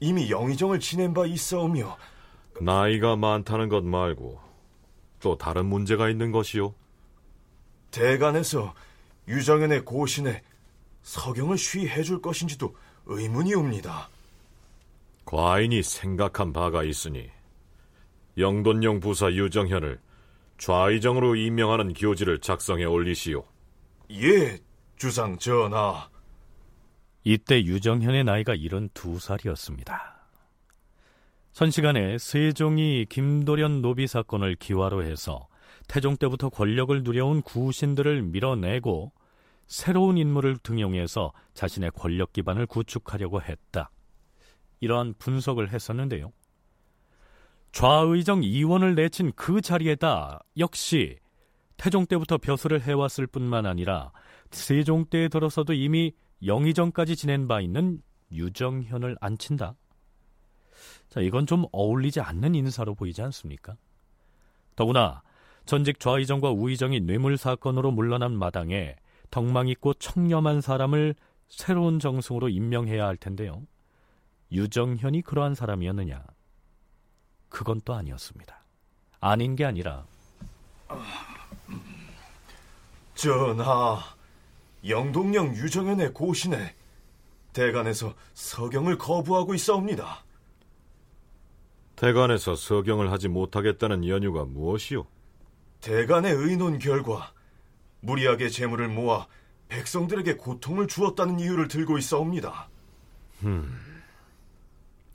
이미 0.00 0.30
영의정을 0.30 0.78
지낸 0.78 1.14
바 1.14 1.26
있사오며 1.26 1.96
나이가 2.60 3.16
많다는 3.16 3.68
것 3.68 3.82
말고 3.82 4.38
또 5.20 5.36
다른 5.36 5.66
문제가 5.66 6.10
있는 6.10 6.32
것이요. 6.32 6.74
대간에서 7.90 8.74
유정연의 9.26 9.84
고신에 9.84 10.42
서경을 11.02 11.56
쉬해 11.56 12.02
줄 12.02 12.20
것인지도 12.20 12.76
의문이옵니다. 13.06 14.08
과인이 15.24 15.82
생각한 15.82 16.52
바가 16.52 16.84
있으니 16.84 17.30
영돈령 18.36 19.00
부사 19.00 19.32
유정현을 19.32 19.98
좌의정으로 20.58 21.36
임명하는 21.36 21.94
교지를 21.94 22.40
작성해 22.40 22.84
올리시오. 22.84 23.44
예, 24.10 24.58
주상 24.96 25.36
전하. 25.38 26.08
이때 27.24 27.62
유정현의 27.62 28.24
나이가 28.24 28.54
72살이었습니다. 28.54 30.16
선시간에 31.52 32.18
세종이 32.18 33.06
김도련 33.08 33.82
노비 33.82 34.06
사건을 34.06 34.56
기화로 34.56 35.02
해서 35.02 35.48
태종 35.88 36.16
때부터 36.16 36.50
권력을 36.50 37.02
누려온 37.02 37.42
구신들을 37.42 38.22
밀어내고 38.22 39.12
새로운 39.66 40.18
인물을 40.18 40.58
등용해서 40.58 41.32
자신의 41.54 41.90
권력 41.92 42.32
기반을 42.32 42.66
구축하려고 42.66 43.42
했다. 43.42 43.90
이러한 44.80 45.14
분석을 45.18 45.72
했었는데요. 45.72 46.32
좌의정 47.72 48.44
이원을 48.44 48.94
내친 48.94 49.32
그 49.34 49.60
자리에다 49.60 50.40
역시 50.58 51.18
태종 51.76 52.06
때부터 52.06 52.38
벼슬을 52.38 52.82
해왔을 52.82 53.26
뿐만 53.26 53.66
아니라 53.66 54.12
세종 54.50 55.06
때에 55.06 55.28
들어서도 55.28 55.72
이미 55.72 56.12
영의정까지 56.44 57.16
지낸 57.16 57.48
바 57.48 57.60
있는 57.60 58.02
유정현을 58.32 59.16
앉힌다. 59.20 59.74
자, 61.08 61.20
이건 61.20 61.46
좀 61.46 61.64
어울리지 61.72 62.20
않는 62.20 62.54
인사로 62.54 62.94
보이지 62.94 63.22
않습니까? 63.22 63.76
더구나 64.74 65.22
전직 65.64 65.98
좌의정과 65.98 66.50
우의정이 66.50 67.00
뇌물 67.00 67.36
사건으로 67.36 67.90
물러난 67.90 68.36
마당에 68.36 68.96
덕망 69.30 69.68
있고 69.68 69.94
청렴한 69.94 70.60
사람을 70.60 71.14
새로운 71.48 71.98
정승으로 71.98 72.48
임명해야 72.48 73.06
할 73.06 73.16
텐데요. 73.16 73.62
유정현이 74.52 75.22
그러한 75.22 75.54
사람이었느냐? 75.54 76.24
그건 77.48 77.80
또 77.84 77.94
아니었습니다. 77.94 78.64
아닌 79.20 79.56
게 79.56 79.64
아니라 79.64 80.06
전하, 83.16 83.98
영동령 84.86 85.56
유정현의 85.56 86.12
고신에 86.12 86.76
대간에서 87.52 88.14
서경을 88.34 88.98
거부하고 88.98 89.54
있사옵니다. 89.54 90.22
대관에서 91.96 92.54
서경을 92.54 93.10
하지 93.10 93.28
못하겠다는 93.28 94.06
연유가 94.06 94.44
무엇이오? 94.44 95.06
대간의 95.80 96.34
의논 96.34 96.78
결과 96.78 97.32
무리하게 98.00 98.50
재물을 98.50 98.86
모아 98.88 99.26
백성들에게 99.68 100.36
고통을 100.36 100.86
주었다는 100.86 101.40
이유를 101.40 101.68
들고 101.68 101.96
있사옵니다. 101.96 102.68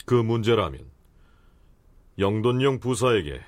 그 0.05 0.13
문제라면 0.15 0.89
영돈령 2.17 2.79
부사에게 2.79 3.41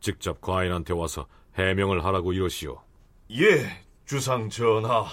직접 0.00 0.40
과인한테 0.40 0.92
와서 0.92 1.28
해명을 1.54 2.04
하라고 2.04 2.32
이러시오. 2.32 2.85
예, 3.32 3.84
주상 4.04 4.48
전하. 4.48 5.04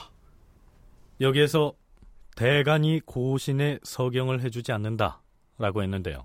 여기에서 1.19 1.73
대간이 2.35 3.01
고신의 3.05 3.79
서경을 3.81 4.41
해주지 4.41 4.71
않는다라고 4.71 5.81
했는데요. 5.81 6.23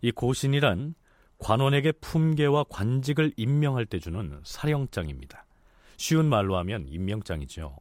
이 0.00 0.10
고신이란 0.10 0.94
관원에게 1.38 1.92
품계와 1.92 2.64
관직을 2.64 3.32
임명할 3.36 3.84
때 3.84 3.98
주는 3.98 4.40
사령장입니다. 4.42 5.44
쉬운 5.98 6.26
말로 6.26 6.56
하면 6.56 6.86
임명장이죠. 6.88 7.76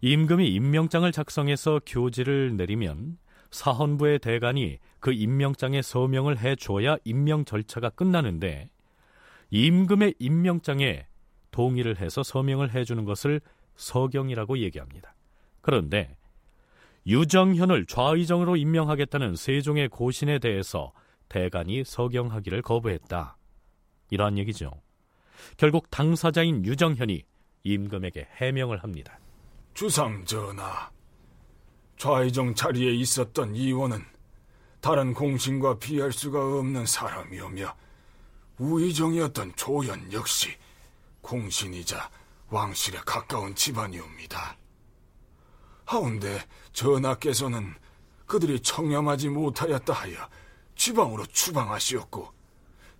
임금이 0.00 0.48
임명장을 0.48 1.10
작성해서 1.10 1.80
교지를 1.84 2.56
내리면 2.56 3.18
사헌부의 3.50 4.20
대간이 4.20 4.78
그 5.00 5.12
임명장에 5.12 5.82
서명을 5.82 6.38
해줘야 6.38 6.98
임명 7.04 7.44
절차가 7.44 7.90
끝나는데 7.90 8.68
임금의 9.50 10.14
임명장에 10.18 11.06
동의를 11.54 12.00
해서 12.00 12.24
서명을 12.24 12.74
해주는 12.74 13.04
것을 13.04 13.40
서경이라고 13.76 14.58
얘기합니다. 14.58 15.14
그런데 15.60 16.16
유정현을 17.06 17.86
좌의정으로 17.86 18.56
임명하겠다는 18.56 19.36
세종의 19.36 19.88
고신에 19.88 20.40
대해서 20.40 20.92
대간이 21.28 21.84
서경하기를 21.84 22.62
거부했다. 22.62 23.36
이러한 24.10 24.36
얘기죠. 24.38 24.72
결국 25.56 25.90
당사자인 25.90 26.64
유정현이 26.64 27.22
임금에게 27.62 28.26
해명을 28.36 28.82
합니다. 28.82 29.20
주상 29.74 30.24
전하, 30.24 30.90
좌의정 31.96 32.56
자리에 32.56 32.92
있었던 32.94 33.54
이원은 33.54 34.00
다른 34.80 35.14
공신과 35.14 35.78
비할 35.78 36.10
수가 36.10 36.58
없는 36.58 36.84
사람이오며 36.84 37.74
우의정이었던 38.58 39.52
조연 39.54 40.12
역시 40.12 40.50
공신이자 41.24 42.10
왕실에 42.50 43.00
가까운 43.04 43.54
집안이옵니다. 43.54 44.56
하운데 45.86 46.46
전하께서는 46.72 47.74
그들이 48.26 48.60
청렴하지 48.60 49.30
못하였다 49.30 49.92
하여 49.92 50.28
지방으로 50.76 51.26
추방하시었고 51.26 52.32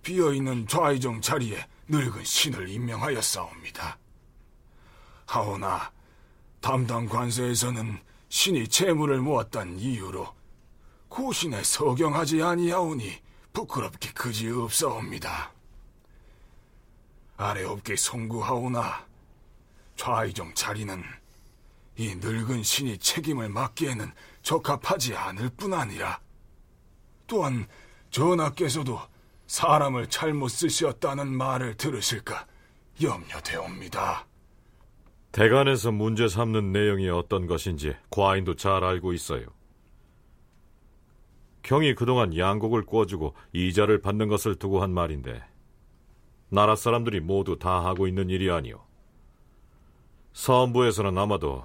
비어있는 0.01 0.67
좌의정 0.67 1.21
자리에 1.21 1.65
늙은 1.87 2.23
신을 2.23 2.67
임명하였사옵니다. 2.69 3.97
하오나 5.27 5.91
담당 6.61 7.07
관서에서는 7.07 7.99
신이 8.29 8.67
재물을 8.67 9.19
모았단 9.19 9.79
이유로 9.79 10.33
고신에 11.09 11.63
서경하지 11.63 12.41
아니하오니 12.41 13.21
부끄럽게 13.53 14.11
그지 14.13 14.49
없사옵니다. 14.49 15.54
아래옵게 17.37 17.95
송구하오나 17.95 19.05
좌의정 19.95 20.53
자리는 20.53 21.03
이 21.97 22.15
늙은 22.15 22.63
신이 22.63 22.97
책임을 22.97 23.49
맡기에는 23.49 24.11
적합하지 24.41 25.15
않을 25.15 25.49
뿐 25.57 25.73
아니라 25.73 26.19
또한 27.27 27.67
전하께서도 28.11 28.99
사람을 29.47 30.07
잘못 30.07 30.49
쓰셨다는 30.49 31.27
말을 31.27 31.75
들으실까 31.75 32.47
염려되옵니다. 33.01 34.25
대관에서 35.31 35.91
문제 35.91 36.27
삼는 36.27 36.71
내용이 36.71 37.09
어떤 37.09 37.45
것인지 37.45 37.95
과인도 38.09 38.55
잘 38.55 38.83
알고 38.83 39.13
있어요. 39.13 39.45
경이 41.61 41.95
그동안 41.95 42.37
양곡을 42.37 42.85
꿔주고 42.85 43.33
이자를 43.51 44.01
받는 44.01 44.27
것을 44.27 44.55
두고 44.55 44.81
한 44.81 44.91
말인데 44.91 45.43
나라 46.49 46.75
사람들이 46.75 47.19
모두 47.19 47.57
다 47.57 47.83
하고 47.85 48.07
있는 48.07 48.29
일이 48.29 48.51
아니오. 48.51 48.83
서원부에서는 50.33 51.17
아마도 51.17 51.63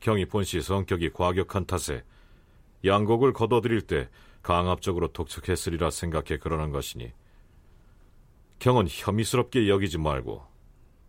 경이 0.00 0.26
본씨 0.26 0.62
성격이 0.62 1.10
과격한 1.10 1.66
탓에 1.66 2.02
양곡을 2.84 3.32
거둬들일 3.32 3.82
때 3.82 4.08
강압적으로 4.42 5.08
독촉했으리라 5.08 5.90
생각해 5.90 6.38
그러는 6.38 6.70
것이니 6.70 7.12
경은 8.58 8.86
혐의스럽게 8.88 9.68
여기지 9.68 9.98
말고 9.98 10.44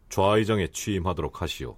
좌의정에 0.09 0.67
취임하도록 0.67 1.41
하시오. 1.41 1.75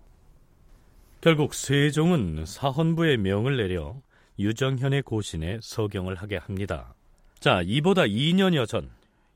결국 1.22 1.54
세종은 1.54 2.46
사헌부에 2.46 3.18
명을 3.18 3.58
내려 3.58 3.96
유정현의 4.38 5.04
고신에 5.04 5.60
서경을 5.62 6.16
하게 6.16 6.38
합니다. 6.38 6.94
자, 7.40 7.62
이보다 7.64 8.04
2년여 8.04 8.68
전 8.68 8.92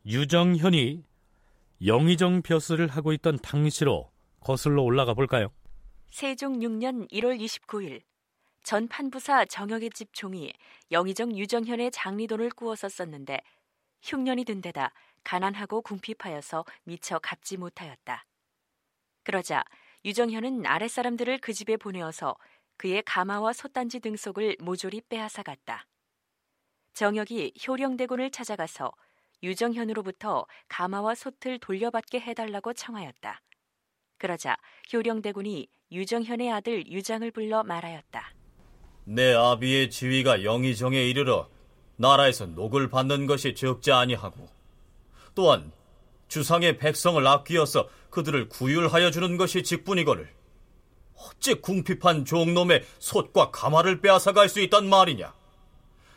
유정현이 0.05 1.03
영의정 1.85 2.41
벼슬을 2.41 2.87
하고 2.89 3.13
있던 3.13 3.39
당시로 3.39 4.11
거슬러 4.41 4.81
올라가 4.83 5.13
볼까요? 5.13 5.47
세종 6.11 6.59
6년 6.59 7.09
1월 7.09 7.39
29일 7.39 8.01
전 8.63 8.89
판부사 8.89 9.45
정혁의 9.45 9.91
집 9.91 10.13
종이 10.13 10.51
영의정 10.91 11.37
유정현의 11.37 11.91
장리돈을 11.91 12.49
꾸어서 12.49 12.89
썼는데 12.89 13.39
흉년이 14.01 14.43
든 14.43 14.59
데다 14.61 14.91
가난하고 15.23 15.81
궁핍하여서 15.81 16.65
미처 16.83 17.17
갚지 17.19 17.55
못하였다. 17.55 18.25
그러자 19.23 19.63
유정현은 20.03 20.65
아랫사람들을 20.65 21.37
그 21.39 21.53
집에 21.53 21.77
보내어서 21.77 22.35
그의 22.75 23.03
가마와 23.03 23.53
솥단지 23.53 24.01
등 24.01 24.17
속을 24.17 24.57
모조리 24.59 25.01
빼앗아 25.07 25.43
갔다. 25.43 25.85
정혁이 26.93 27.53
효령대군을 27.65 28.31
찾아가서 28.31 28.91
유정현으로부터 29.43 30.45
가마와 30.67 31.15
솥을 31.15 31.59
돌려받게 31.59 32.19
해달라고 32.19 32.73
청하였다. 32.73 33.41
그러자 34.17 34.57
효령대군이 34.93 35.67
유정현의 35.91 36.51
아들 36.51 36.85
유장을 36.91 37.31
불러 37.31 37.63
말하였다. 37.63 38.33
내 39.05 39.33
아비의 39.33 39.89
지위가 39.89 40.43
영의정에 40.43 41.01
이르러 41.09 41.49
나라에서 41.95 42.45
녹을 42.47 42.89
받는 42.89 43.25
것이 43.27 43.55
적지 43.55 43.91
아니하고 43.91 44.47
또한 45.35 45.71
주상의 46.27 46.77
백성을 46.77 47.25
아끼어서 47.25 47.89
그들을 48.09 48.49
구휼하여 48.49 49.09
주는 49.11 49.37
것이 49.37 49.63
직분이거늘 49.63 50.31
어찌 51.15 51.55
궁핍한 51.55 52.23
종놈의 52.25 52.85
솥과 52.99 53.51
가마를 53.51 53.99
빼앗아 54.01 54.33
갈 54.33 54.47
수 54.47 54.61
있단 54.61 54.87
말이냐? 54.87 55.33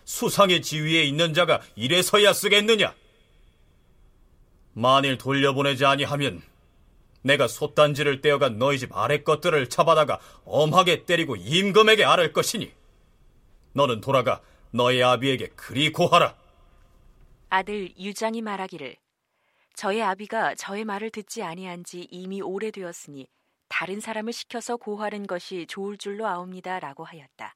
수상의 0.04 0.62
지위에 0.62 1.04
있는 1.04 1.32
자가 1.34 1.60
이래서야 1.76 2.32
쓰겠느냐? 2.32 2.94
만일 4.74 5.18
돌려보내지 5.18 5.84
아니하면 5.84 6.42
내가 7.22 7.46
솥단지를 7.46 8.20
떼어간 8.20 8.58
너희 8.58 8.78
집 8.78 8.96
아래 8.96 9.22
것들을 9.22 9.68
잡아다가 9.68 10.18
엄하게 10.44 11.04
때리고 11.04 11.36
임금에게 11.36 12.04
아를 12.04 12.32
것이니 12.32 12.72
너는 13.74 14.00
돌아가 14.00 14.42
너의 14.70 15.02
아비에게 15.02 15.48
그리 15.48 15.92
고하라. 15.92 16.36
아들 17.50 17.94
유장이 17.98 18.42
말하기를 18.42 18.96
저의 19.74 20.02
아비가 20.02 20.54
저의 20.54 20.84
말을 20.84 21.10
듣지 21.10 21.42
아니한 21.42 21.84
지 21.84 22.08
이미 22.10 22.40
오래되었으니 22.40 23.28
다른 23.68 24.00
사람을 24.00 24.32
시켜서 24.32 24.76
고하는 24.76 25.26
것이 25.26 25.66
좋을 25.66 25.96
줄로 25.96 26.26
아옵니다라고 26.26 27.04
하였다. 27.04 27.54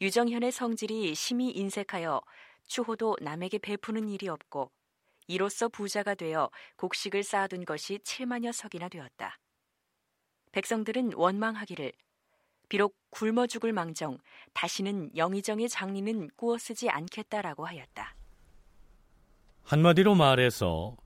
유정현의 0.00 0.52
성질이 0.52 1.14
심히 1.14 1.50
인색하여 1.50 2.22
추호도 2.66 3.16
남에게 3.20 3.58
베푸는 3.58 4.08
일이 4.08 4.28
없고 4.28 4.70
이로써 5.30 5.68
부자가 5.68 6.14
되어 6.16 6.50
곡식을 6.76 7.22
쌓아둔 7.22 7.64
것이 7.64 7.98
7만여 7.98 8.52
석이나 8.52 8.88
되었다. 8.88 9.38
백성들은 10.50 11.12
원망하기를 11.14 11.92
비록 12.68 12.96
굶어 13.10 13.46
죽을 13.46 13.72
망정 13.72 14.18
다시는 14.52 15.16
영의정의 15.16 15.68
장리는 15.68 16.28
꾸어 16.36 16.58
쓰지 16.58 16.90
않겠다라고 16.90 17.64
하였다. 17.64 18.16
한마디로 19.62 20.16
말해서 20.16 20.96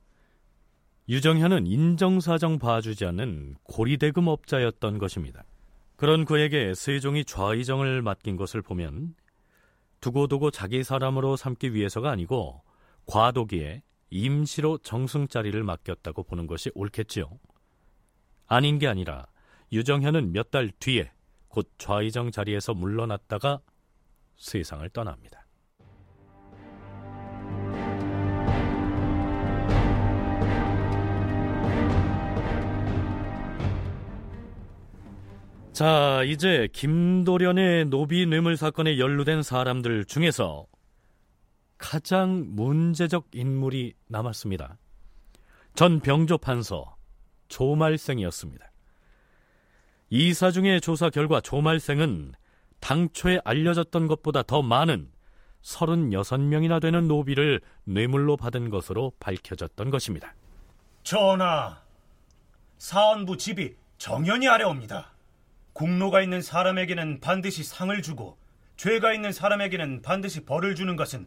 유정현은 1.06 1.66
인정사정 1.66 2.58
봐주지 2.58 3.04
않는 3.04 3.56
고리대금업자였던 3.64 4.96
것입니다. 4.96 5.44
그런 5.96 6.24
그에게 6.24 6.72
세종이 6.74 7.26
좌의정을 7.26 8.00
맡긴 8.00 8.36
것을 8.36 8.62
보면 8.62 9.14
두고두고 10.00 10.50
자기 10.50 10.82
사람으로 10.82 11.36
삼기 11.36 11.74
위해서가 11.74 12.10
아니고 12.10 12.62
과도기에 13.06 13.82
임시로 14.14 14.78
정승 14.78 15.26
자리를 15.26 15.60
맡겼다고 15.64 16.22
보는 16.22 16.46
것이 16.46 16.70
옳겠지요. 16.76 17.28
아닌 18.46 18.78
게 18.78 18.86
아니라 18.86 19.26
유정현은 19.72 20.32
몇 20.32 20.52
달 20.52 20.70
뒤에 20.78 21.10
곧 21.48 21.68
좌의정 21.78 22.30
자리에서 22.30 22.74
물러났다가 22.74 23.60
세상을 24.36 24.88
떠납니다. 24.90 25.44
자, 35.72 36.22
이제 36.24 36.68
김도련의 36.72 37.86
노비 37.86 38.26
뇌물 38.26 38.56
사건에 38.56 38.96
연루된 38.96 39.42
사람들 39.42 40.04
중에서 40.04 40.66
가장 41.78 42.44
문제적 42.54 43.28
인물이 43.32 43.94
남았습니다. 44.08 44.78
전 45.74 46.00
병조 46.00 46.38
판서 46.38 46.96
조말생이었습니다. 47.48 48.70
이사중의 50.10 50.80
조사 50.80 51.10
결과 51.10 51.40
조말생은 51.40 52.34
당초에 52.80 53.40
알려졌던 53.44 54.06
것보다 54.06 54.42
더 54.42 54.62
많은 54.62 55.10
36명이나 55.62 56.80
되는 56.80 57.08
노비를 57.08 57.60
뇌물로 57.84 58.36
받은 58.36 58.70
것으로 58.70 59.12
밝혀졌던 59.18 59.90
것입니다. 59.90 60.34
전하, 61.02 61.80
사원부 62.78 63.38
집이 63.38 63.74
정연히 63.96 64.46
아래옵니다. 64.48 65.12
공로가 65.72 66.20
있는 66.20 66.42
사람에게는 66.42 67.20
반드시 67.20 67.64
상을 67.64 68.00
주고 68.02 68.38
죄가 68.76 69.12
있는 69.14 69.32
사람에게는 69.32 70.02
반드시 70.02 70.44
벌을 70.44 70.74
주는 70.74 70.96
것은 70.96 71.26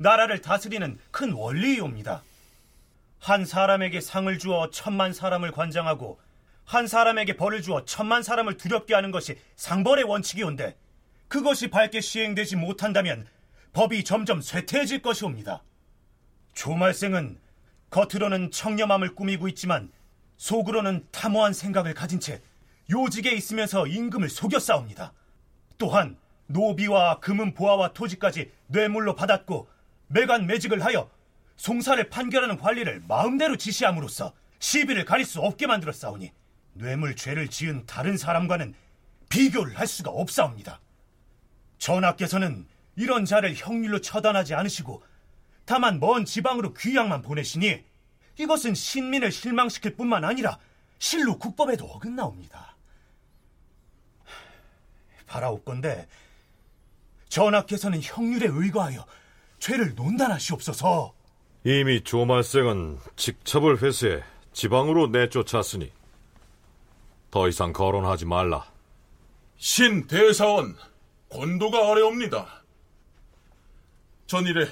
나라를 0.00 0.40
다스리는 0.40 0.98
큰 1.10 1.32
원리이옵니다. 1.32 2.22
한 3.18 3.44
사람에게 3.44 4.00
상을 4.00 4.38
주어 4.38 4.70
천만 4.70 5.12
사람을 5.12 5.52
관장하고 5.52 6.18
한 6.64 6.86
사람에게 6.86 7.36
벌을 7.36 7.60
주어 7.60 7.84
천만 7.84 8.22
사람을 8.22 8.56
두렵게 8.56 8.94
하는 8.94 9.10
것이 9.10 9.38
상벌의 9.56 10.04
원칙이온데 10.04 10.74
그것이 11.28 11.68
밝게 11.68 12.00
시행되지 12.00 12.56
못한다면 12.56 13.26
법이 13.74 14.02
점점 14.04 14.40
쇠퇴해질 14.40 15.02
것이옵니다. 15.02 15.62
조말생은 16.54 17.38
겉으로는 17.90 18.52
청렴함을 18.52 19.14
꾸미고 19.14 19.48
있지만 19.48 19.92
속으로는 20.38 21.08
탐호한 21.12 21.52
생각을 21.52 21.92
가진 21.92 22.20
채 22.20 22.40
요직에 22.88 23.32
있으면서 23.32 23.86
임금을 23.86 24.30
속여 24.30 24.60
싸웁니다. 24.60 25.12
또한 25.76 26.16
노비와 26.46 27.20
금은 27.20 27.52
보화와 27.52 27.92
토지까지 27.92 28.50
뇌물로 28.68 29.14
받았고 29.14 29.68
매간 30.12 30.46
매직을 30.46 30.84
하여 30.84 31.08
송사를 31.56 32.08
판결하는 32.10 32.56
관리를 32.56 33.02
마음대로 33.06 33.56
지시함으로써 33.56 34.32
시비를 34.58 35.04
가릴 35.04 35.24
수 35.24 35.40
없게 35.40 35.68
만들어 35.68 35.92
싸우니 35.92 36.32
뇌물 36.72 37.14
죄를 37.14 37.48
지은 37.48 37.86
다른 37.86 38.16
사람과는 38.16 38.74
비교를 39.28 39.78
할 39.78 39.86
수가 39.86 40.10
없사옵니다. 40.10 40.80
전하께서는 41.78 42.66
이런 42.96 43.24
자를 43.24 43.54
형률로 43.54 44.00
처단하지 44.00 44.54
않으시고 44.54 45.04
다만 45.64 46.00
먼 46.00 46.24
지방으로 46.24 46.74
귀양만 46.74 47.22
보내시니 47.22 47.84
이것은 48.36 48.74
신민을 48.74 49.30
실망시킬 49.30 49.94
뿐만 49.96 50.24
아니라 50.24 50.58
실로 50.98 51.38
국법에도 51.38 51.84
어긋나옵니다. 51.86 52.76
바라옵건데 55.26 56.08
전하께서는 57.28 58.00
형률에 58.02 58.48
의거하여 58.50 59.06
죄를 59.60 59.94
논단하시옵소서. 59.94 61.14
이미 61.64 62.02
조말생은 62.02 62.98
직첩을 63.16 63.82
회수해 63.82 64.22
지방으로 64.52 65.08
내쫓았으니 65.08 65.92
더 67.30 67.48
이상 67.48 67.72
거론하지 67.72 68.24
말라. 68.24 68.64
신 69.58 70.06
대사원 70.06 70.74
권도가 71.28 71.90
아래옵니다. 71.90 72.64
전일에 74.26 74.68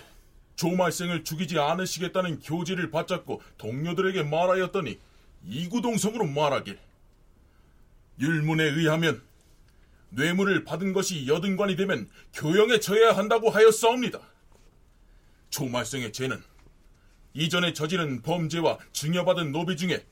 조말생을 0.56 1.22
죽이지 1.22 1.58
않으시겠다는 1.58 2.40
교지를 2.40 2.90
받잡고 2.90 3.42
동료들에게 3.58 4.24
말하였더니 4.24 4.98
이구동성으로 5.44 6.26
말하길 6.26 6.78
율문에 8.18 8.64
의하면 8.64 9.22
뇌물을 10.10 10.64
받은 10.64 10.94
것이 10.94 11.28
여든관이 11.28 11.76
되면 11.76 12.08
교영에 12.32 12.80
처해야 12.80 13.16
한다고 13.16 13.50
하였사옵니다. 13.50 14.18
조말생의 15.50 16.12
죄는 16.12 16.42
이전에 17.34 17.72
저지른 17.72 18.22
범죄와 18.22 18.78
증여받은 18.92 19.52
노비 19.52 19.76
중에 19.76 20.04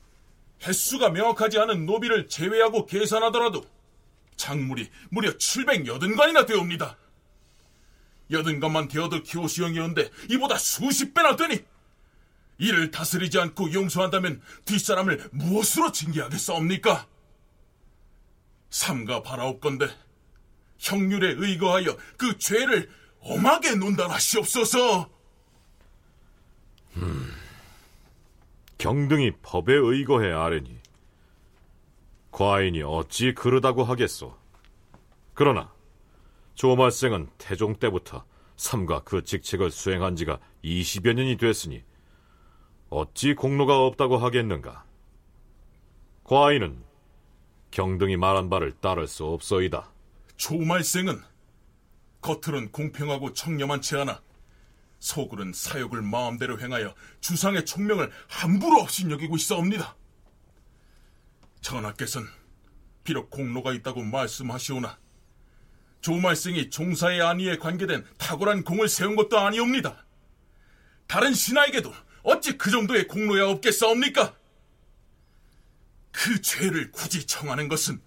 횟수가 0.63 1.11
명확하지 1.11 1.59
않은 1.59 1.87
노비를 1.87 2.29
제외하고 2.29 2.87
계산하더라도 2.87 3.65
작물이 4.37 4.91
무려 5.11 5.33
780관이나 5.33 6.47
되옵니다. 6.47 6.97
여든관만 8.31 8.89
되어도 8.89 9.23
교시형이었는데 9.23 10.11
이보다 10.31 10.59
수십 10.59 11.15
배나 11.15 11.37
되니 11.37 11.65
이를 12.59 12.91
다스리지 12.91 13.39
않고 13.39 13.73
용서한다면 13.73 14.41
뒷사람을 14.65 15.29
무엇으로 15.33 15.93
징계하겠사옵니까? 15.93 17.07
삼가 18.71 19.23
바라옵건대 19.23 19.89
형률에 20.79 21.35
의거하여 21.37 21.97
그 22.17 22.39
죄를 22.39 22.91
엄하게 23.21 23.77
논단하시옵소서. 23.77 25.16
음, 26.97 27.31
경등이 28.79 29.33
법에 29.43 29.75
의거해 29.75 30.33
아뢰니 30.33 30.79
과인이 32.31 32.83
어찌 32.83 33.33
그러다고 33.33 33.85
하겠소. 33.85 34.37
그러나 35.35 35.73
조말생은 36.55 37.29
태종 37.39 37.77
때부터 37.77 38.25
삼가 38.57 39.03
그 39.05 39.23
직책을 39.23 39.71
수행한 39.71 40.17
지가 40.17 40.39
20여 40.65 41.15
년이 41.15 41.37
됐으니 41.37 41.83
어찌 42.89 43.35
공로가 43.35 43.79
없다고 43.85 44.19
하겠는가? 44.19 44.85
과인은 46.25 46.83
경등이 47.71 48.17
말한 48.17 48.49
바를 48.49 48.73
따를 48.73 49.07
수 49.07 49.27
없소이다. 49.27 49.91
조말생은 50.37 51.23
겉으론 52.21 52.71
공평하고 52.73 53.33
청렴한 53.33 53.81
채 53.83 53.97
하나 53.99 54.21
서굴은 54.99 55.53
사욕을 55.53 56.03
마음대로 56.03 56.61
행하여 56.61 56.95
주상의 57.21 57.65
총명을 57.65 58.11
함부로 58.29 58.81
없이 58.81 59.09
여기고 59.09 59.37
있어옵니다. 59.37 59.97
전하께서는 61.61 62.29
비록 63.05 63.31
공로가 63.31 63.73
있다고 63.73 64.03
말씀하시오나 64.03 64.99
조말생이 66.01 66.71
종사의 66.71 67.23
안위에 67.23 67.57
관계된 67.57 68.05
탁월한 68.19 68.65
공을 68.65 68.89
세운 68.89 69.17
것도 69.17 69.39
아니옵니다. 69.39 70.05
다른 71.07 71.35
신하에게도 71.35 71.93
어찌 72.23 72.59
그 72.59 72.71
정도의 72.71 73.07
공로야 73.07 73.47
없겠사옵니까? 73.49 74.37
그 76.13 76.41
죄를 76.41 76.91
굳이 76.91 77.27
청하는 77.27 77.69
것은 77.69 78.01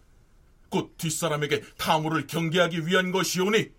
곧 0.69 0.95
뒷사람에게 0.97 1.61
탐호를 1.77 2.27
경계하기 2.27 2.85
위한 2.87 3.11
것이오니 3.11 3.71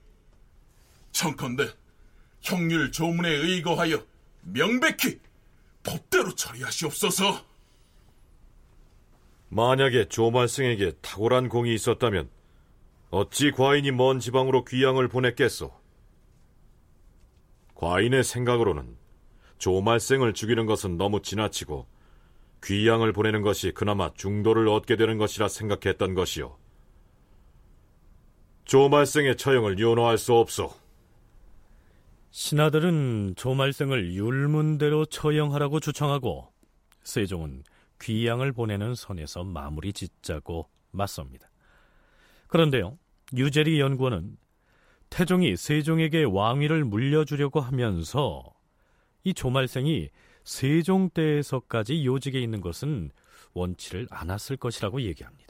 청컨대 1.12 1.72
형률 2.42 2.90
조문에 2.92 3.28
의거하여 3.28 4.04
명백히 4.42 5.20
법대로 5.82 6.34
처리하시옵소서. 6.34 7.44
만약에 9.48 10.08
조말승에게 10.08 10.92
탁월한 11.02 11.48
공이 11.48 11.74
있었다면 11.74 12.30
어찌 13.10 13.50
과인이 13.50 13.90
먼 13.90 14.20
지방으로 14.20 14.64
귀양을 14.64 15.08
보냈겠소? 15.08 15.72
과인의 17.74 18.22
생각으로는 18.22 18.96
조말생을 19.58 20.34
죽이는 20.34 20.66
것은 20.66 20.96
너무 20.96 21.20
지나치고 21.22 21.86
귀양을 22.62 23.12
보내는 23.12 23.42
것이 23.42 23.72
그나마 23.72 24.12
중도를 24.14 24.68
얻게 24.68 24.96
되는 24.96 25.18
것이라 25.18 25.48
생각했던 25.48 26.14
것이요. 26.14 26.56
조말생의 28.64 29.36
처형을 29.36 29.78
윤호할 29.78 30.16
수 30.18 30.34
없소. 30.34 30.79
신하들은 32.30 33.34
조말생을 33.36 34.14
율문대로 34.14 35.06
처형하라고 35.06 35.80
주청하고 35.80 36.52
세종은 37.02 37.64
귀양을 38.00 38.52
보내는 38.52 38.94
선에서 38.94 39.42
마무리 39.44 39.92
짓자고 39.92 40.68
맞섭니다. 40.92 41.50
그런데요, 42.46 42.98
유재리 43.34 43.80
연구원은 43.80 44.36
태종이 45.08 45.56
세종에게 45.56 46.24
왕위를 46.24 46.84
물려주려고 46.84 47.60
하면서 47.60 48.44
이 49.24 49.34
조말생이 49.34 50.08
세종 50.44 51.10
때에서까지 51.10 52.06
요직에 52.06 52.40
있는 52.40 52.60
것은 52.60 53.10
원치를 53.54 54.06
않았을 54.10 54.56
것이라고 54.56 55.02
얘기합니다. 55.02 55.49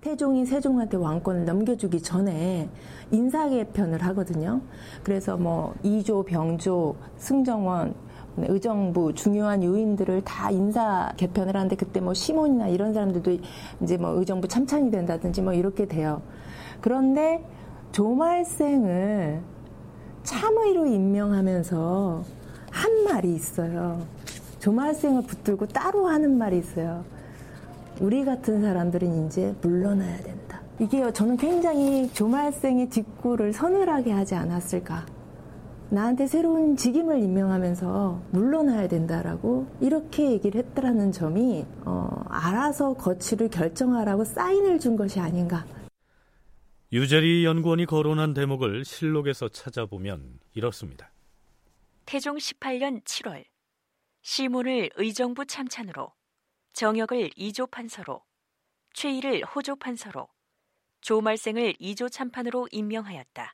태종이 0.00 0.46
세종한테 0.46 0.96
왕권을 0.96 1.44
넘겨주기 1.44 2.00
전에 2.00 2.68
인사 3.10 3.48
개편을 3.48 4.00
하거든요. 4.04 4.60
그래서 5.02 5.36
뭐 5.36 5.74
이조, 5.82 6.22
병조, 6.22 6.94
승정원, 7.16 7.94
의정부 8.36 9.12
중요한 9.12 9.64
요인들을 9.64 10.22
다 10.22 10.52
인사 10.52 11.12
개편을 11.16 11.56
하는데 11.56 11.74
그때 11.74 12.00
뭐 12.00 12.14
시몬이나 12.14 12.68
이런 12.68 12.94
사람들도 12.94 13.38
이제 13.82 13.96
뭐 13.96 14.10
의정부 14.10 14.46
참찬이 14.46 14.92
된다든지 14.92 15.42
뭐 15.42 15.52
이렇게 15.52 15.86
돼요. 15.86 16.22
그런데 16.80 17.44
조말생을 17.90 19.40
참의로 20.22 20.86
임명하면서 20.86 22.22
한 22.70 23.04
말이 23.04 23.34
있어요. 23.34 24.00
조말생을 24.60 25.22
붙들고 25.22 25.66
따로 25.66 26.06
하는 26.06 26.38
말이 26.38 26.58
있어요. 26.58 27.04
우리 28.00 28.24
같은 28.24 28.60
사람들은 28.60 29.26
이제 29.26 29.54
물러나야 29.60 30.22
된다. 30.22 30.62
이게 30.80 31.12
저는 31.12 31.36
굉장히 31.36 32.08
조말생의 32.12 32.90
직구를 32.90 33.52
서늘하게 33.52 34.12
하지 34.12 34.34
않았을까. 34.36 35.06
나한테 35.90 36.26
새로운 36.26 36.76
직임을 36.76 37.18
임명하면서 37.18 38.22
물러나야 38.30 38.88
된다라고 38.88 39.66
이렇게 39.80 40.30
얘기를 40.30 40.62
했더라는 40.62 41.12
점이 41.12 41.64
어, 41.86 42.24
알아서 42.28 42.92
거취를 42.94 43.48
결정하라고 43.48 44.24
사인을 44.24 44.78
준 44.78 44.96
것이 44.96 45.18
아닌가. 45.18 45.64
유재리 46.92 47.44
연구원이 47.44 47.86
거론한 47.86 48.34
대목을 48.34 48.84
실록에서 48.84 49.48
찾아보면 49.48 50.38
이렇습니다. 50.54 51.10
태종 52.06 52.36
18년 52.36 53.02
7월 53.04 53.44
시몬을 54.22 54.90
의정부 54.96 55.46
참찬으로 55.46 56.12
정역을 56.78 57.30
이조 57.34 57.66
판서로 57.66 58.22
최일을 58.94 59.44
호조 59.44 59.74
판서로 59.74 60.28
조말생을 61.00 61.74
이조 61.80 62.08
참판으로 62.08 62.68
임명하였다. 62.70 63.52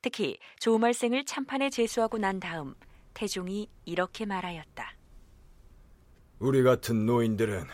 특히 0.00 0.38
조말생을 0.60 1.24
참판에 1.24 1.70
제수하고 1.70 2.18
난 2.18 2.38
다음 2.38 2.76
태종이 3.14 3.68
이렇게 3.84 4.26
말하였다. 4.26 4.96
우리 6.38 6.62
같은 6.62 7.04
노인들은 7.04 7.64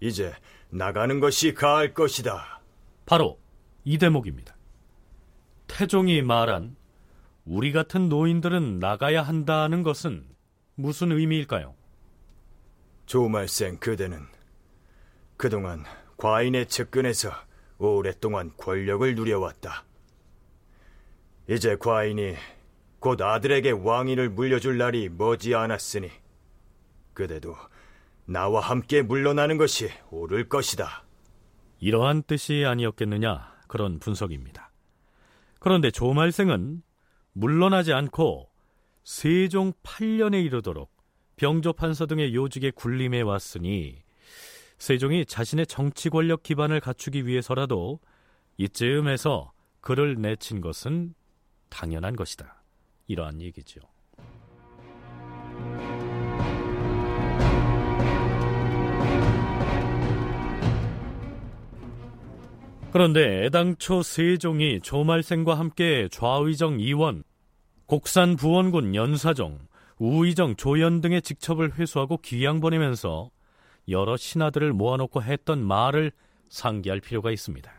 이제 0.00 0.32
나가는 0.70 1.20
것이 1.20 1.52
가할 1.52 1.92
것이다. 1.92 2.62
바로 3.04 3.38
이 3.84 3.98
대목입니다. 3.98 4.56
태종이 5.66 6.22
말한 6.22 6.76
우리 7.44 7.72
같은 7.72 8.08
노인들은 8.08 8.78
나가야 8.78 9.20
한다는 9.20 9.82
것은 9.82 10.26
무슨 10.76 11.12
의미일까요? 11.12 11.79
조말생 13.10 13.78
그대는 13.78 14.24
그동안 15.36 15.82
과인의 16.16 16.68
측근에서 16.68 17.32
오랫동안 17.76 18.52
권력을 18.56 19.12
누려왔다. 19.16 19.84
이제 21.48 21.74
과인이 21.74 22.36
곧 23.00 23.20
아들에게 23.20 23.72
왕위를 23.72 24.28
물려줄 24.28 24.78
날이 24.78 25.08
머지 25.08 25.56
않았으니 25.56 26.08
그대도 27.12 27.56
나와 28.26 28.60
함께 28.60 29.02
물러나는 29.02 29.58
것이 29.58 29.90
옳을 30.12 30.48
것이다. 30.48 31.02
이러한 31.80 32.22
뜻이 32.22 32.64
아니었겠느냐 32.64 33.56
그런 33.66 33.98
분석입니다. 33.98 34.70
그런데 35.58 35.90
조말생은 35.90 36.84
물러나지 37.32 37.92
않고 37.92 38.48
세종 39.02 39.72
8년에 39.82 40.44
이르도록 40.44 40.89
병조 41.40 41.72
판서 41.72 42.04
등의 42.04 42.34
요직에 42.34 42.70
군림해 42.70 43.22
왔으니 43.22 44.02
세종이 44.76 45.24
자신의 45.24 45.66
정치 45.68 46.10
권력 46.10 46.42
기반을 46.42 46.80
갖추기 46.80 47.26
위해서라도 47.26 47.98
이쯤에서 48.58 49.50
그를 49.80 50.20
내친 50.20 50.60
것은 50.60 51.14
당연한 51.70 52.14
것이다. 52.14 52.62
이러한 53.06 53.40
얘기죠. 53.40 53.80
그런데 62.92 63.46
애당초 63.46 64.02
세종이 64.02 64.80
조말생과 64.82 65.54
함께 65.54 66.06
좌의정 66.10 66.80
이원, 66.80 67.22
곡산 67.86 68.36
부원군 68.36 68.94
연사종, 68.94 69.69
우의정 70.00 70.56
조연 70.56 71.02
등의 71.02 71.20
직첩을 71.20 71.74
회수하고 71.74 72.16
귀양 72.22 72.60
보내면서 72.60 73.30
여러 73.86 74.16
신하들을 74.16 74.72
모아놓고 74.72 75.22
했던 75.22 75.62
말을 75.62 76.10
상기할 76.48 77.00
필요가 77.00 77.30
있습니다. 77.30 77.70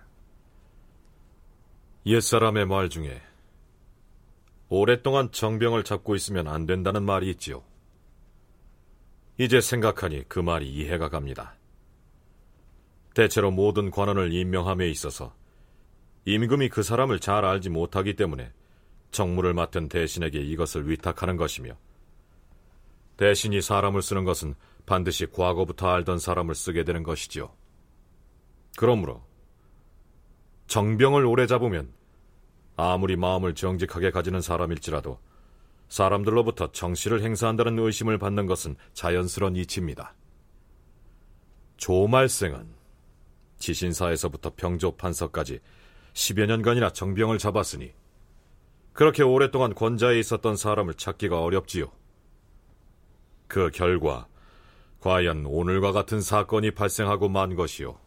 옛사람의 2.06 2.68
말 2.68 2.90
중에 2.90 3.20
오랫동안 4.70 5.32
정병을 5.32 5.84
잡고 5.84 6.16
있으면 6.16 6.48
안 6.48 6.68
된다는 6.68 7.04
말이 7.04 7.28
있지요. 7.32 7.64
이제 9.40 9.60
생각하니 9.60 10.26
그 10.28 10.38
말이 10.38 10.70
이해가 10.70 11.10
갑니다. 11.10 11.56
대체로 13.16 13.50
모든 13.50 13.90
관원을 13.90 14.32
임명함에 14.32 14.88
있어서 14.92 15.34
임금이 16.26 16.70
그 16.70 16.84
사람을 16.84 17.20
잘 17.20 17.46
알지 17.46 17.70
못하기 17.70 18.16
때문에 18.16 18.54
정무를 19.10 19.56
맡은 19.56 19.90
대신에게 19.90 20.40
이것을 20.40 20.88
위탁하는 20.88 21.36
것이며 21.36 21.76
대신 23.18 23.54
이 23.54 23.62
사람을 23.62 24.02
쓰는 24.02 24.24
것은 24.24 24.56
반드시 24.86 25.26
과거부터 25.28 25.90
알던 25.90 26.20
사람을 26.20 26.56
쓰게 26.56 26.84
되는 26.84 27.04
것이지요. 27.04 27.52
그러므로 28.78 29.24
정병을 30.68 31.26
오래 31.26 31.48
잡으면 31.48 31.92
아무리 32.78 33.16
마음을 33.16 33.54
정직하게 33.54 34.12
가지는 34.12 34.42
사람일지라도 34.42 35.20
사람들로부터 35.90 36.72
정시를 36.72 37.22
행사한다는 37.22 37.78
의심을 37.78 38.18
받는 38.18 38.46
것은 38.46 38.76
자연스러운 38.94 39.58
이치입니다. 39.58 40.16
조말생은 41.76 42.74
지신사에서부터 43.58 44.54
병조 44.56 44.96
판서까지 44.96 45.60
10여 46.14 46.46
년간이나 46.46 46.92
정병을 46.92 47.38
잡았으니 47.38 47.94
그렇게 48.94 49.24
오랫동안 49.24 49.74
권좌에 49.74 50.20
있었던 50.20 50.56
사람을 50.56 50.96
찾기가 50.96 51.42
어렵지요. 51.42 51.92
그 53.52 53.70
결과 53.70 54.30
과연 55.02 55.46
오늘과 55.46 55.92
같은 55.92 56.22
사건이 56.22 56.72
발생하고 56.72 57.28
만 57.28 57.58
것이요. 57.58 58.00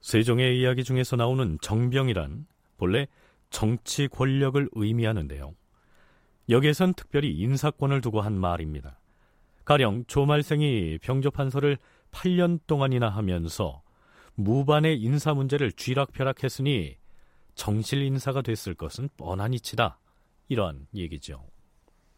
세종의 0.00 0.60
이야기 0.60 0.84
중에서 0.84 1.16
나오는 1.16 1.58
정병이란 1.60 2.46
본래 2.76 3.08
정치 3.50 4.06
권력을 4.06 4.68
의미하는데요. 4.74 5.56
여기에선 6.50 6.94
특별히 6.94 7.32
인사권을 7.32 8.00
두고 8.00 8.20
한 8.20 8.38
말입니다. 8.38 9.00
가령 9.64 10.04
조말생이 10.06 10.98
병조판서를 11.02 11.78
8년 12.12 12.60
동안이나 12.68 13.08
하면서 13.08 13.82
무반의 14.36 15.00
인사 15.00 15.34
문제를 15.34 15.72
쥐락펴락했으니 15.72 16.96
정실 17.56 18.02
인사가 18.02 18.40
됐을 18.40 18.74
것은 18.74 19.08
뻔한 19.16 19.52
이치다. 19.52 19.98
이런 20.48 20.86
얘기죠. 20.94 21.51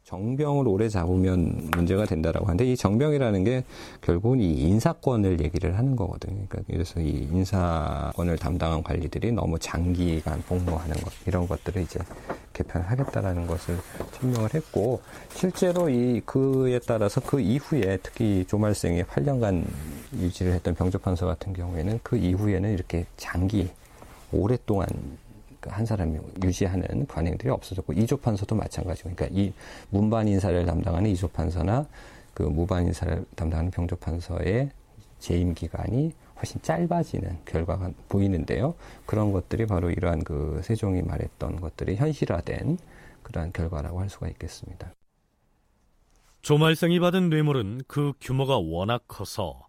정병을 0.05 0.69
오래 0.69 0.91
잡으면 0.91 1.71
문제가 1.75 2.05
된다라고 2.05 2.45
하는데 2.45 2.71
이 2.71 2.77
정병이라는 2.77 3.45
게 3.45 3.65
결국은 4.03 4.39
이 4.39 4.53
인사권을 4.53 5.41
얘기를 5.41 5.79
하는 5.79 5.97
거거든요. 5.97 6.45
그러니까 6.47 6.61
그래서 6.67 7.01
이 7.01 7.27
인사권을 7.33 8.37
담당한 8.37 8.83
관리들이 8.83 9.33
너무 9.33 9.59
장기간 9.59 10.43
복무하는 10.43 10.95
것 10.97 11.11
이런 11.27 11.49
것들을 11.49 11.81
이제 11.81 11.99
개편하겠다라는 12.53 13.47
것을 13.47 13.79
천명을 14.13 14.53
했고 14.53 15.01
실제로 15.31 15.89
이 15.89 16.21
그에 16.27 16.81
따라서 16.87 17.23
그 17.23 17.41
이후에 17.41 17.99
특히 18.03 18.45
조말생이 18.47 19.05
8년간 19.05 19.65
유지를 20.19 20.53
했던 20.53 20.75
병조판서 20.75 21.25
같은 21.25 21.55
경우에는 21.55 22.01
그 22.03 22.19
이후에는 22.19 22.75
이렇게 22.75 23.07
장기 23.17 23.71
오랫동안 24.33 24.87
그 24.89 25.24
한 25.71 25.87
사람이 25.87 26.19
유지하는 26.43 27.07
관행들이 27.07 27.51
없어졌고 27.51 27.93
이조 27.93 28.19
판서도 28.19 28.55
마찬가지고 28.55 29.11
그러니까 29.15 29.39
이 29.39 29.53
문반 29.91 30.29
인사를 30.29 30.65
담당하는 30.67 31.11
이조 31.11 31.29
판서나 31.29 31.87
그 32.33 32.43
무반 32.43 32.87
인사를 32.87 33.25
담당하는 33.37 33.71
병조 33.71 33.97
판서의 33.97 34.71
재임 35.19 35.55
기간이 35.55 36.13
훨씬 36.37 36.61
짧아지는 36.61 37.39
결과가 37.45 37.93
보이는데요. 38.09 38.75
그런 39.07 39.33
것들이 39.33 39.67
바로 39.67 39.91
이러한 39.91 40.25
그 40.25 40.61
세종이 40.65 41.03
말했던 41.03 41.61
것들이 41.61 41.97
현실화된 41.97 42.79
그러한 43.23 43.53
결과라고 43.53 44.01
할 44.01 44.11
수가 44.11 44.29
있겠습니다. 44.29 44.93
조말생이 46.43 47.01
받은 47.01 47.31
뇌물은 47.31 47.83
그 47.89 48.13
규모가 48.21 48.59
워낙 48.59 49.05
커서 49.09 49.67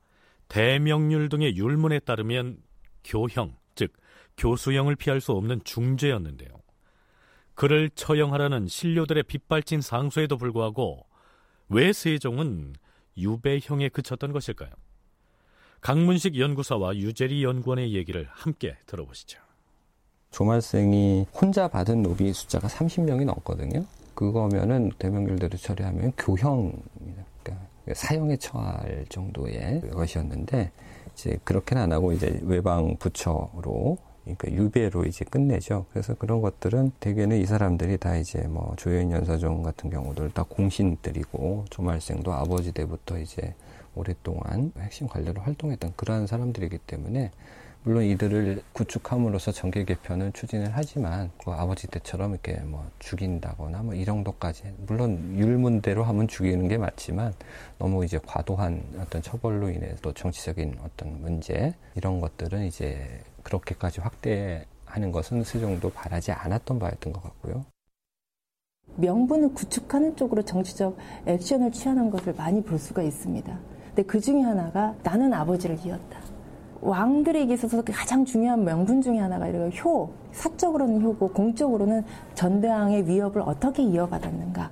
대명률 0.50 1.30
등의 1.30 1.56
율문에 1.56 2.00
따르면 2.00 2.58
교형, 3.04 3.56
즉 3.76 3.94
교수형을 4.38 4.96
피할 4.96 5.22
수 5.22 5.32
없는 5.32 5.62
중죄였는데요. 5.64 6.50
그를 7.54 7.90
처형하라는 7.90 8.68
신료들의 8.68 9.24
빗발친 9.24 9.82
상소에도 9.82 10.38
불구하고 10.38 11.06
왜 11.70 11.94
세종은 11.94 12.74
유배형에 13.18 13.90
그쳤던 13.90 14.34
것일까요? 14.34 14.70
강문식 15.82 16.38
연구사와 16.38 16.96
유재리 16.98 17.44
연구원의 17.44 17.94
얘기를 17.94 18.28
함께 18.32 18.76
들어보시죠. 18.88 19.40
조말생이 20.32 21.28
혼자 21.34 21.68
받은 21.68 22.02
노비 22.02 22.34
숫자가 22.34 22.68
30명이 22.68 23.24
넘거든요. 23.24 23.86
그거면은 24.16 24.92
대명률대로 24.98 25.58
처리하면 25.58 26.12
교형입니다. 26.18 27.26
그러니까 27.44 27.68
사형에 27.94 28.36
처할 28.38 29.06
정도의 29.10 29.82
것이었는데 29.92 30.72
이제 31.14 31.38
그렇게는 31.44 31.84
안 31.84 31.92
하고 31.94 32.12
이제 32.12 32.40
외방 32.44 32.98
부처로 32.98 33.98
그러니까 34.26 34.52
유배로 34.52 35.06
이제 35.06 35.24
끝내죠. 35.24 35.86
그래서 35.92 36.16
그런 36.16 36.42
것들은 36.42 36.92
대개는 37.00 37.38
이 37.38 37.46
사람들이 37.46 37.98
다 37.98 38.18
이제 38.18 38.42
뭐 38.48 38.74
조여인 38.78 39.12
연사종 39.12 39.64
같은 39.64 39.90
경우들 39.90 40.32
다 40.32 40.44
공신들이고 40.44 41.66
조말생도 41.70 42.34
아버지 42.34 42.72
때부터 42.72 43.20
이제 43.20 43.54
오랫동안 43.96 44.72
핵심 44.80 45.08
관료로 45.08 45.42
활동했던 45.42 45.94
그러한 45.96 46.28
사람들이기 46.28 46.80
때문에 46.80 47.32
물론 47.84 48.04
이들을 48.04 48.64
구축함으로써 48.74 49.52
정계 49.52 49.86
개편을 49.86 50.32
추진을 50.32 50.72
하지만 50.74 51.30
그 51.38 51.52
아버지 51.52 51.86
때처럼 51.86 52.32
이렇게 52.32 52.56
뭐 52.62 52.84
죽인다거나 52.98 53.84
뭐 53.84 53.94
이 53.94 54.04
정도까지 54.04 54.64
물론 54.88 55.38
율문대로 55.38 56.04
하면 56.04 56.28
죽이는 56.28 56.68
게 56.68 56.80
맞지만 56.80 57.32
너무 57.78 58.04
이제 58.04 58.20
과도한 58.26 58.82
어떤 59.02 59.22
처벌로 59.22 59.70
인해 59.70 59.96
또 60.02 60.12
정치적인 60.12 60.80
어떤 60.84 61.22
문제 61.22 61.76
이런 61.94 62.20
것들은 62.20 62.66
이제 62.66 63.22
그렇게까지 63.46 64.02
확대하는 64.02 65.12
것은 65.14 65.44
세종도 65.44 65.92
바라지 65.92 66.32
않았던 66.32 66.80
바였던 66.80 67.14
것 67.14 67.24
같고요. 67.24 67.66
명분을 68.98 69.54
구축하는 69.54 70.16
쪽으로 70.16 70.42
정치적 70.44 70.98
액션을 71.26 71.72
취하는 71.72 72.10
것을 72.10 72.34
많이 72.34 72.64
볼 72.64 72.78
수가 72.78 73.02
있습니다. 73.02 73.60
근데 73.88 74.04
그 74.04 74.20
중에 74.20 74.42
하나가 74.42 74.96
나는 75.04 75.34
아버지를 75.34 75.78
이었다. 75.86 76.20
왕들에게 76.82 77.54
있어서 77.54 77.82
가장 77.84 78.26
중요한 78.26 78.64
명분 78.64 79.02
중에 79.02 79.18
하나가 79.18 79.48
이런 79.48 79.72
효, 79.78 80.12
사적으로는 80.34 81.02
효고 81.02 81.30
공적으로는 81.30 82.04
전대왕의 82.36 83.08
위협을 83.08 83.42
어떻게 83.42 83.84
이어받았는가. 83.84 84.70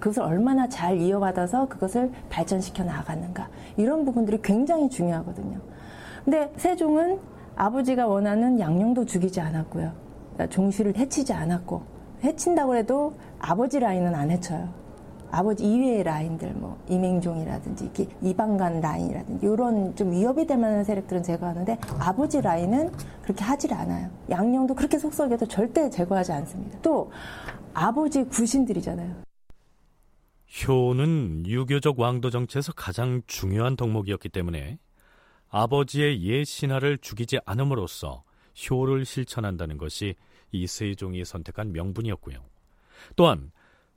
그것을 0.00 0.22
얼마나 0.22 0.68
잘 0.68 0.98
이어받아서 0.98 1.68
그것을 1.68 2.10
발전시켜 2.28 2.82
나갔는가. 2.82 3.48
이런 3.76 4.04
부분들이 4.04 4.40
굉장히 4.42 4.90
중요하거든요. 4.90 5.60
근데 6.24 6.52
세종은 6.56 7.20
아버지가 7.56 8.06
원하는 8.06 8.58
양령도 8.58 9.04
죽이지 9.04 9.40
않았고요. 9.40 9.92
그러니까 10.32 10.54
종실을 10.54 10.96
해치지 10.96 11.32
않았고 11.32 11.82
해친다고 12.24 12.76
해도 12.76 13.14
아버지 13.38 13.78
라인은 13.78 14.14
안 14.14 14.30
해쳐요. 14.30 14.82
아버지 15.30 15.64
이외의 15.64 16.02
라인들, 16.02 16.52
뭐 16.52 16.78
이맹종이라든지 16.90 17.84
이렇게 17.84 18.06
이방간 18.20 18.80
라인이라든지 18.80 19.46
이런 19.46 19.96
좀 19.96 20.12
위협이 20.12 20.46
될 20.46 20.58
만한 20.58 20.84
세력들은 20.84 21.22
제거하는데 21.22 21.78
아버지 21.98 22.42
라인은 22.42 22.92
그렇게 23.22 23.42
하질 23.42 23.72
않아요. 23.72 24.10
양령도 24.28 24.74
그렇게 24.74 24.98
속썩여도 24.98 25.46
절대 25.48 25.88
제거하지 25.88 26.32
않습니다. 26.32 26.78
또 26.82 27.10
아버지 27.72 28.24
구신들이잖아요. 28.24 29.22
효는 30.68 31.46
유교적 31.46 31.98
왕도 31.98 32.28
정치에서 32.28 32.74
가장 32.74 33.22
중요한 33.26 33.74
덕목이었기 33.74 34.28
때문에 34.28 34.78
아버지의 35.52 36.22
옛 36.22 36.44
신하를 36.44 36.98
죽이지 36.98 37.38
않음으로써 37.44 38.24
효를 38.70 39.04
실천한다는 39.04 39.78
것이 39.78 40.16
이 40.50 40.66
세종이 40.66 41.24
선택한 41.24 41.72
명분이었고요. 41.72 42.42
또한 43.16 43.52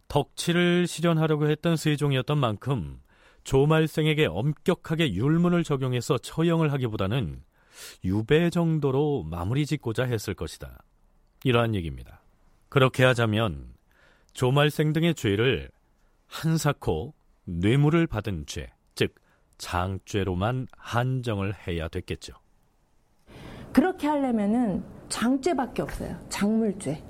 덕치를 0.09 0.85
실현하려고 0.85 1.49
했던 1.49 1.77
세종이었던 1.77 2.37
만큼 2.37 2.99
조말생에게 3.43 4.25
엄격하게 4.25 5.13
율문을 5.13 5.63
적용해서 5.63 6.17
처형을 6.17 6.73
하기보다는 6.73 7.41
유배 8.03 8.49
정도로 8.49 9.23
마무리 9.23 9.65
짓고자 9.65 10.03
했을 10.03 10.33
것이다. 10.33 10.83
이러한 11.43 11.73
얘기입니다. 11.75 12.21
그렇게 12.69 13.03
하자면 13.03 13.73
조말생 14.33 14.91
등의 14.93 15.15
죄를 15.15 15.69
한사코 16.27 17.13
뇌물을 17.45 18.07
받은 18.07 18.45
죄, 18.47 18.63
즉 18.63 18.74
장죄로만 19.57 20.67
한정을 20.77 21.53
해야 21.67 21.87
됐겠죠. 21.87 22.33
그렇게 23.71 24.07
하려면은 24.07 24.83
장죄밖에 25.09 25.81
없어요. 25.81 26.15
장물죄. 26.29 27.03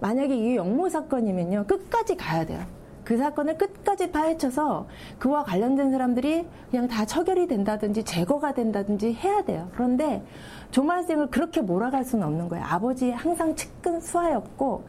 만약에 0.00 0.34
이게 0.34 0.56
영모 0.56 0.88
사건이면요. 0.88 1.66
끝까지 1.66 2.16
가야 2.16 2.46
돼요. 2.46 2.64
그 3.04 3.16
사건을 3.16 3.58
끝까지 3.58 4.12
파헤쳐서 4.12 4.86
그와 5.18 5.42
관련된 5.42 5.90
사람들이 5.90 6.46
그냥 6.70 6.86
다 6.86 7.04
처결이 7.04 7.48
된다든지 7.48 8.04
제거가 8.04 8.54
된다든지 8.54 9.14
해야 9.14 9.42
돼요. 9.42 9.68
그런데 9.74 10.24
조말생을 10.70 11.28
그렇게 11.30 11.60
몰아갈 11.60 12.04
수는 12.04 12.24
없는 12.26 12.48
거예요. 12.48 12.64
아버지 12.64 13.10
항상 13.10 13.56
측근 13.56 14.00
수하였고 14.00 14.86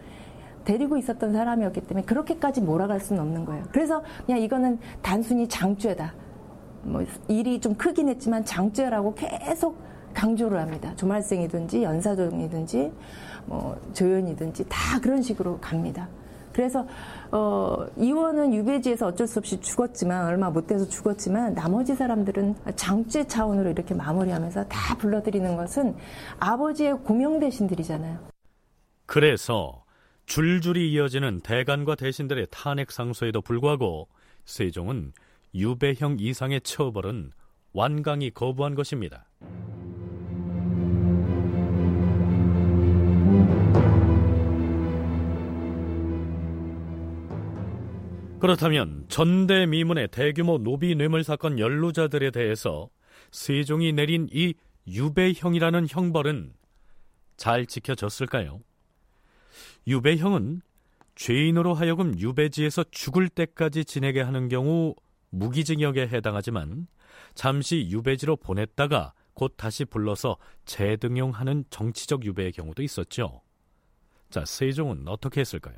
데리고 0.65 0.97
있었던 0.97 1.33
사람이었기 1.33 1.81
때문에 1.81 2.05
그렇게까지 2.05 2.61
몰아갈 2.61 2.99
수는 2.99 3.21
없는 3.21 3.45
거예요. 3.45 3.63
그래서 3.71 4.03
그냥 4.25 4.41
이거는 4.41 4.79
단순히 5.01 5.47
장죄다. 5.47 6.13
뭐 6.83 7.05
일이 7.27 7.59
좀 7.59 7.75
크긴 7.75 8.09
했지만 8.09 8.45
장죄라고 8.45 9.15
계속 9.15 9.77
강조를 10.13 10.59
합니다. 10.59 10.93
조말생이든지 10.95 11.83
연사종이든지 11.83 12.91
뭐 13.45 13.79
조연이든지 13.93 14.65
다 14.69 14.99
그런 14.99 15.21
식으로 15.21 15.59
갑니다. 15.59 16.07
그래서 16.53 16.85
어, 17.31 17.85
이원은 17.97 18.53
유배지에서 18.53 19.07
어쩔 19.07 19.25
수 19.25 19.39
없이 19.39 19.59
죽었지만 19.61 20.25
얼마 20.25 20.49
못 20.49 20.67
돼서 20.67 20.87
죽었지만 20.87 21.53
나머지 21.53 21.95
사람들은 21.95 22.55
장죄 22.75 23.25
차원으로 23.25 23.69
이렇게 23.69 23.93
마무리하면서 23.93 24.65
다 24.65 24.97
불러들이는 24.97 25.55
것은 25.55 25.95
아버지의 26.39 26.99
고명 27.03 27.39
대신들이잖아요. 27.39 28.19
그래서 29.05 29.83
줄줄이 30.25 30.91
이어지는 30.91 31.39
대간과 31.41 31.95
대신들의 31.95 32.47
탄핵 32.51 32.91
상소에도 32.91 33.41
불구하고 33.41 34.07
세종은 34.45 35.13
유배형 35.53 36.17
이상의 36.19 36.61
처벌은 36.61 37.31
완강히 37.73 38.31
거부한 38.31 38.75
것입니다. 38.75 39.27
그렇다면 48.39 49.05
전대미문의 49.07 50.07
대규모 50.07 50.57
노비 50.57 50.95
뇌물 50.95 51.23
사건 51.23 51.59
연루자들에 51.59 52.31
대해서 52.31 52.89
세종이 53.29 53.93
내린 53.93 54.27
이 54.31 54.55
유배형이라는 54.87 55.85
형벌은 55.87 56.53
잘 57.37 57.67
지켜졌을까요? 57.67 58.61
유배형은 59.85 60.61
죄인으로 61.13 61.75
하여금 61.75 62.17
유배지에서 62.17 62.85
죽을 62.89 63.29
때까지 63.29 63.85
지내게 63.85 64.21
하는 64.21 64.49
경우 64.49 64.95
무기징역에 65.31 66.07
해당하지만 66.07 66.87
잠시 67.33 67.87
유배지로 67.89 68.37
보냈다가 68.37 69.13
곧 69.33 69.55
다시 69.57 69.85
불러서 69.85 70.37
재등용하는 70.65 71.65
정치적 71.69 72.25
유배의 72.25 72.51
경우도 72.51 72.83
있었죠. 72.83 73.41
자, 74.29 74.45
세종은 74.45 75.07
어떻게 75.07 75.41
했을까요? 75.41 75.77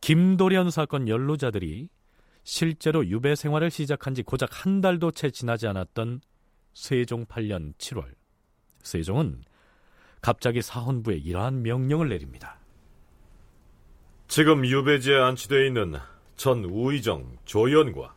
김도련 0.00 0.70
사건 0.70 1.08
연루자들이 1.08 1.88
실제로 2.44 3.06
유배 3.06 3.34
생활을 3.34 3.70
시작한 3.70 4.14
지 4.14 4.22
고작 4.22 4.64
한 4.64 4.80
달도 4.80 5.10
채 5.10 5.30
지나지 5.30 5.66
않았던 5.66 6.20
세종 6.72 7.26
8년 7.26 7.74
7월, 7.74 8.14
세종은 8.82 9.42
갑자기 10.20 10.62
사헌부에 10.62 11.16
이러한 11.16 11.62
명령을 11.62 12.08
내립니다. 12.08 12.58
지금 14.28 14.64
유배지에 14.64 15.16
안치되어 15.16 15.64
있는 15.64 15.96
전 16.36 16.64
우의정 16.64 17.38
조연과 17.44 18.14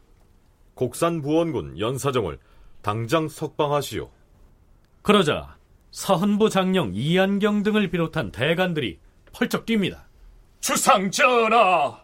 곡산 0.76 1.22
부원군 1.22 1.80
연사정을 1.80 2.40
당장 2.82 3.28
석방하시오. 3.28 4.10
그러자 5.02 5.58
사헌부 5.92 6.50
장령 6.50 6.92
이한경 6.94 7.64
등을 7.64 7.90
비롯한 7.90 8.32
대관들이 8.32 9.00
펄쩍 9.34 9.66
뜁니다. 9.66 10.04
주상 10.60 11.10
전하! 11.12 12.00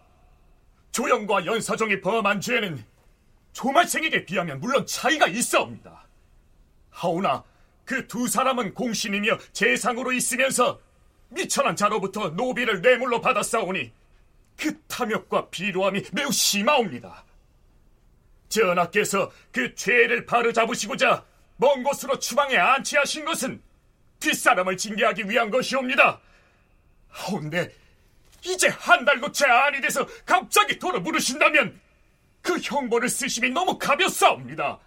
조영과 0.91 1.45
연사정이 1.45 2.01
범한 2.01 2.41
죄는 2.41 2.83
조말생에게 3.53 4.25
비하면 4.25 4.59
물론 4.59 4.85
차이가 4.85 5.27
있어옵니다. 5.27 6.07
하오나 6.89 7.43
그 7.85 8.05
두 8.07 8.27
사람은 8.27 8.73
공신이며 8.73 9.37
재상으로 9.53 10.11
있으면서 10.11 10.79
미천한 11.29 11.75
자로부터 11.75 12.29
노비를 12.29 12.81
뇌물로 12.81 13.21
받았사오니 13.21 13.91
그 14.57 14.81
탐욕과 14.87 15.49
비루함이 15.49 16.03
매우 16.11 16.31
심하옵니다. 16.31 17.23
전하께서 18.49 19.31
그 19.51 19.73
죄를 19.75 20.25
바로잡으시고자 20.25 21.23
먼 21.57 21.83
곳으로 21.83 22.19
추방에 22.19 22.57
안치하신 22.57 23.25
것은 23.25 23.61
뒷사람을 24.19 24.77
징계하기 24.77 25.29
위한 25.29 25.49
것이옵니다. 25.49 26.19
하운데 27.09 27.73
이제 28.43 28.67
한 28.69 29.03
달도 29.05 29.31
채 29.31 29.45
아니 29.45 29.81
돼서 29.81 30.05
갑자기 30.25 30.77
돌아 30.77 31.01
부르신다면 31.01 31.79
그 32.41 32.57
형벌을 32.57 33.09
쓰심이 33.09 33.49
너무 33.49 33.77
가볍사옵니다. 33.77 34.79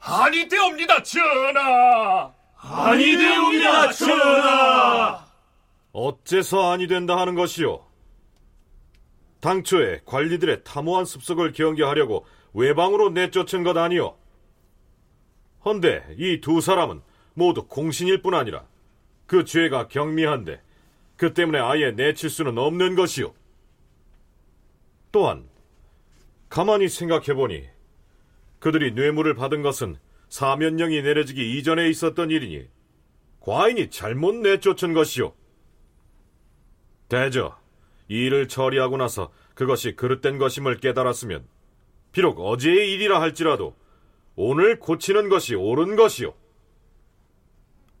아니 0.00 0.48
되옵니다, 0.48 1.02
전하! 1.02 2.32
아니 2.56 3.16
되옵니다, 3.16 3.92
전하! 3.92 5.26
어째서 5.92 6.72
아니 6.72 6.86
된다 6.86 7.16
하는 7.16 7.34
것이오? 7.34 7.84
당초에 9.40 10.00
관리들의 10.04 10.64
탐호한 10.64 11.04
습속을 11.04 11.52
경계하려고 11.52 12.26
외방으로 12.58 13.10
내쫓은 13.10 13.62
것 13.62 13.76
아니오? 13.76 14.16
헌데 15.64 16.04
이 16.18 16.40
두 16.40 16.60
사람은 16.60 17.02
모두 17.34 17.66
공신일 17.66 18.22
뿐 18.22 18.34
아니라 18.34 18.66
그 19.26 19.44
죄가 19.44 19.88
경미한데 19.88 20.60
그 21.16 21.34
때문에 21.34 21.58
아예 21.58 21.92
내칠 21.92 22.30
수는 22.30 22.58
없는 22.58 22.96
것이오. 22.96 23.32
또한 25.12 25.48
가만히 26.48 26.88
생각해 26.88 27.34
보니 27.34 27.68
그들이 28.58 28.92
뇌물을 28.92 29.34
받은 29.34 29.62
것은 29.62 29.96
사면령이 30.28 31.02
내려지기 31.02 31.58
이전에 31.58 31.88
있었던 31.88 32.30
일이니 32.30 32.68
과인이 33.40 33.90
잘못 33.90 34.34
내쫓은 34.34 34.94
것이오. 34.94 35.32
대저, 37.08 37.56
이 38.08 38.26
일을 38.26 38.48
처리하고 38.48 38.96
나서 38.96 39.32
그것이 39.54 39.94
그릇된 39.96 40.38
것임을 40.38 40.78
깨달았으면 40.78 41.46
비록 42.18 42.40
어제의 42.40 42.94
일이라 42.94 43.20
할지라도 43.20 43.76
오늘 44.34 44.80
고치는 44.80 45.28
것이 45.28 45.54
옳은 45.54 45.94
것이오. 45.94 46.34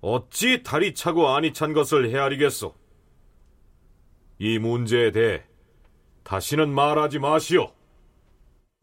어찌 0.00 0.64
다리 0.64 0.92
차고 0.92 1.28
아니 1.28 1.52
찬 1.52 1.72
것을 1.72 2.10
헤아리겠소? 2.10 2.74
이 4.40 4.58
문제에 4.58 5.12
대해 5.12 5.42
다시는 6.24 6.68
말하지 6.68 7.20
마시오. 7.20 7.70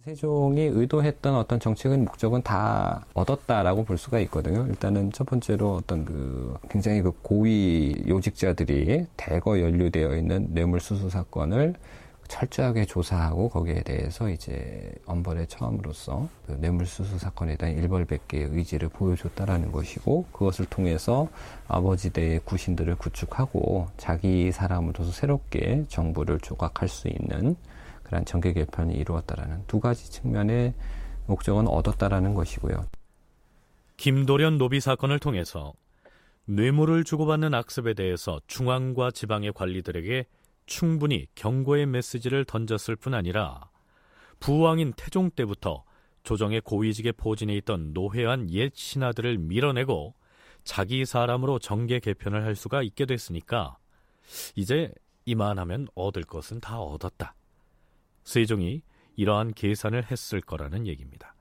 세종이 0.06 0.62
의도했던 0.62 1.36
어떤 1.36 1.60
정책의 1.60 1.98
목적은 1.98 2.42
다 2.42 3.06
얻었다라고 3.14 3.84
볼 3.84 3.98
수가 3.98 4.22
있거든요. 4.22 4.66
일단은 4.70 5.12
첫 5.12 5.26
번째로 5.26 5.74
어떤 5.74 6.06
그 6.06 6.58
굉장히 6.70 7.02
그 7.02 7.12
고위 7.22 7.94
요직자들이 8.08 9.08
대거 9.18 9.60
연루되어 9.60 10.16
있는 10.16 10.48
뇌물수수 10.52 11.10
사건을 11.10 11.76
철저하게 12.28 12.86
조사하고 12.86 13.50
거기에 13.50 13.82
대해서 13.84 14.30
이제 14.30 14.92
엄벌에 15.06 15.46
처음으로써 15.46 16.28
그 16.46 16.54
뇌물수수 16.54 17.20
사건에 17.20 17.56
대한 17.56 17.78
일벌백계의 17.78 18.50
의지를 18.52 18.90
보여줬다라는 18.90 19.72
것이고 19.72 20.26
그것을 20.32 20.66
통해서 20.66 21.28
아버지 21.68 22.12
대의 22.12 22.40
구신들을 22.40 22.96
구축하고 22.96 23.88
자기 23.98 24.52
사람으로서 24.52 25.12
새롭게 25.12 25.86
정부를 25.88 26.40
조각할 26.40 26.90
수 26.90 27.08
있는 27.08 27.56
그런 28.04 28.26
정계 28.26 28.54
개편이 28.54 28.94
이루었다라는 28.94 29.64
두 29.68 29.80
가지 29.80 30.12
측면의 30.12 30.74
목적은 31.28 31.68
얻었다라는 31.68 32.34
것이고요. 32.34 32.86
김도련 33.98 34.58
노비 34.58 34.80
사건을 34.80 35.20
통해서 35.20 35.74
뇌물을 36.46 37.04
주고받는 37.04 37.54
악습에 37.54 37.96
대해서 37.96 38.40
중앙과 38.46 39.12
지방의 39.12 39.54
관리들에게 39.54 40.26
충분히 40.66 41.28
경고의 41.36 41.86
메시지를 41.86 42.46
던졌을 42.46 42.96
뿐 42.96 43.14
아니라 43.14 43.70
부왕인 44.40 44.94
태종 44.98 45.30
때부터 45.32 45.84
조정의 46.24 46.62
고위직에 46.62 47.12
포진해 47.14 47.56
있던 47.58 47.94
노회한 47.94 48.50
옛 48.52 48.74
신하들을 48.74 49.38
밀어내고 49.38 50.16
자기 50.64 51.06
사람으로 51.06 51.60
정계 51.60 52.00
개편을 52.00 52.44
할 52.44 52.56
수가 52.56 52.82
있게 52.82 53.06
됐으니까 53.06 53.78
이제 54.56 54.92
이만하면 55.26 55.88
얻을 55.94 56.24
것은 56.24 56.60
다 56.60 56.80
얻었다. 56.80 57.36
세종이 58.24 58.82
이러한 59.16 59.54
계산을 59.54 60.10
했을 60.12 60.42
거라는 60.42 60.88
얘기입니다. 60.88 61.36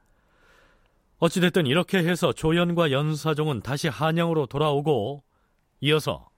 어찌됐든 1.18 1.66
이렇게 1.66 1.98
해서 1.98 2.32
조연과 2.32 2.90
연사종은 2.90 3.62
다시 3.62 3.88
한양으로 3.88 4.46
돌아오고 4.46 5.22
이어서 5.80 6.28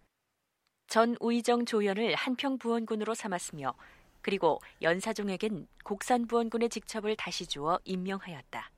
전 0.89 1.17
우의정 1.21 1.67
조연을 1.67 2.15
한평 2.15 2.59
부원군으로 2.59 3.15
삼았으며 3.15 3.75
그리고 4.23 4.61
연사종에겐 4.83 5.67
곡산 5.85 6.27
부원군의 6.27 6.69
직첩을 6.69 7.17
다시 7.17 7.47
주어 7.47 7.79
임명하였다. 7.85 8.71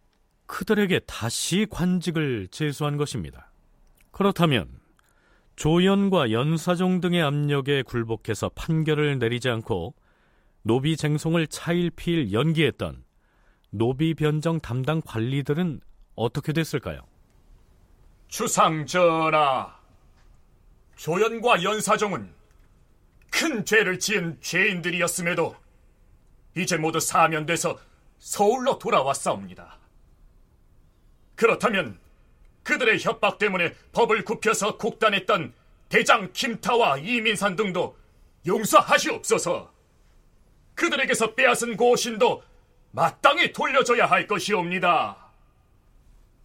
그들에게 0.47 1.01
다시 1.01 1.67
관직을 1.71 2.49
제수한 2.51 2.97
것입니다. 2.97 3.51
그렇다면 4.11 4.69
조연과 5.57 6.31
연사종 6.33 7.01
등의 7.01 7.23
압력에 7.23 7.83
굴복해서 7.83 8.51
판결을 8.51 9.19
내리지 9.19 9.49
않고 9.49 9.95
노비 10.63 10.97
쟁송을 10.97 11.47
차일피일 11.49 12.33
연기했던 12.33 13.05
노비 13.71 14.15
변정 14.15 14.61
담당 14.61 15.01
관리들은 15.05 15.81
어떻게 16.15 16.53
됐을까요? 16.53 17.01
주상 18.29 18.85
전하, 18.87 19.78
조연과 20.99 21.63
연사종은 21.63 22.35
큰 23.31 23.65
죄를 23.65 24.01
지은 24.01 24.37
죄인들이었음에도 24.41 25.55
이제 26.57 26.77
모두 26.77 26.99
사면돼서 26.99 27.79
서울로 28.19 28.79
돌아왔사옵니다. 28.81 29.79
그렇다면 31.37 32.01
그들의 32.65 32.99
협박 33.01 33.39
때문에 33.39 33.75
법을 33.93 34.25
굽혀서 34.25 34.77
곡단했던 34.77 35.55
대장 35.89 36.33
김타와 36.33 36.99
이민산 36.99 37.55
등도 37.55 37.97
용서하시옵소서. 38.45 39.73
그들에게서 40.75 41.35
빼앗은 41.37 41.77
고신도 41.77 42.43
마땅히 42.91 43.53
돌려줘야 43.53 44.07
할 44.07 44.27
것이옵니다. 44.27 45.31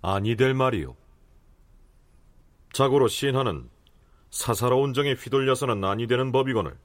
아니 0.04 0.36
될 0.36 0.54
말이오. 0.54 0.96
자고로 2.72 3.08
신하는 3.08 3.73
사사로운 4.34 4.96
정에 4.96 5.14
휘둘려서는 5.14 5.84
아니 5.84 6.08
되는 6.08 6.32
법이거늘 6.32 6.76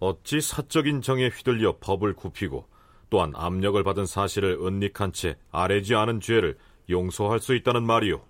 어찌 0.00 0.40
사적인 0.40 1.00
정에 1.00 1.28
휘둘려 1.28 1.76
법을 1.78 2.14
굽히고 2.14 2.66
또한 3.08 3.32
압력을 3.36 3.80
받은 3.84 4.06
사실을 4.06 4.58
은닉한 4.60 5.12
채 5.12 5.36
아래지 5.52 5.94
않은 5.94 6.18
죄를 6.18 6.58
용서할 6.90 7.38
수 7.38 7.54
있다는 7.54 7.84
말이오. 7.84 8.20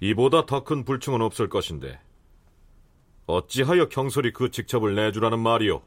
이보다 0.00 0.44
더 0.44 0.64
큰 0.64 0.84
불충은 0.84 1.22
없을 1.22 1.48
것인데 1.48 1.98
어찌하여 3.26 3.88
경솔이 3.88 4.32
그 4.34 4.50
직첩을 4.50 4.94
내주라는 4.94 5.38
말이오. 5.38 5.80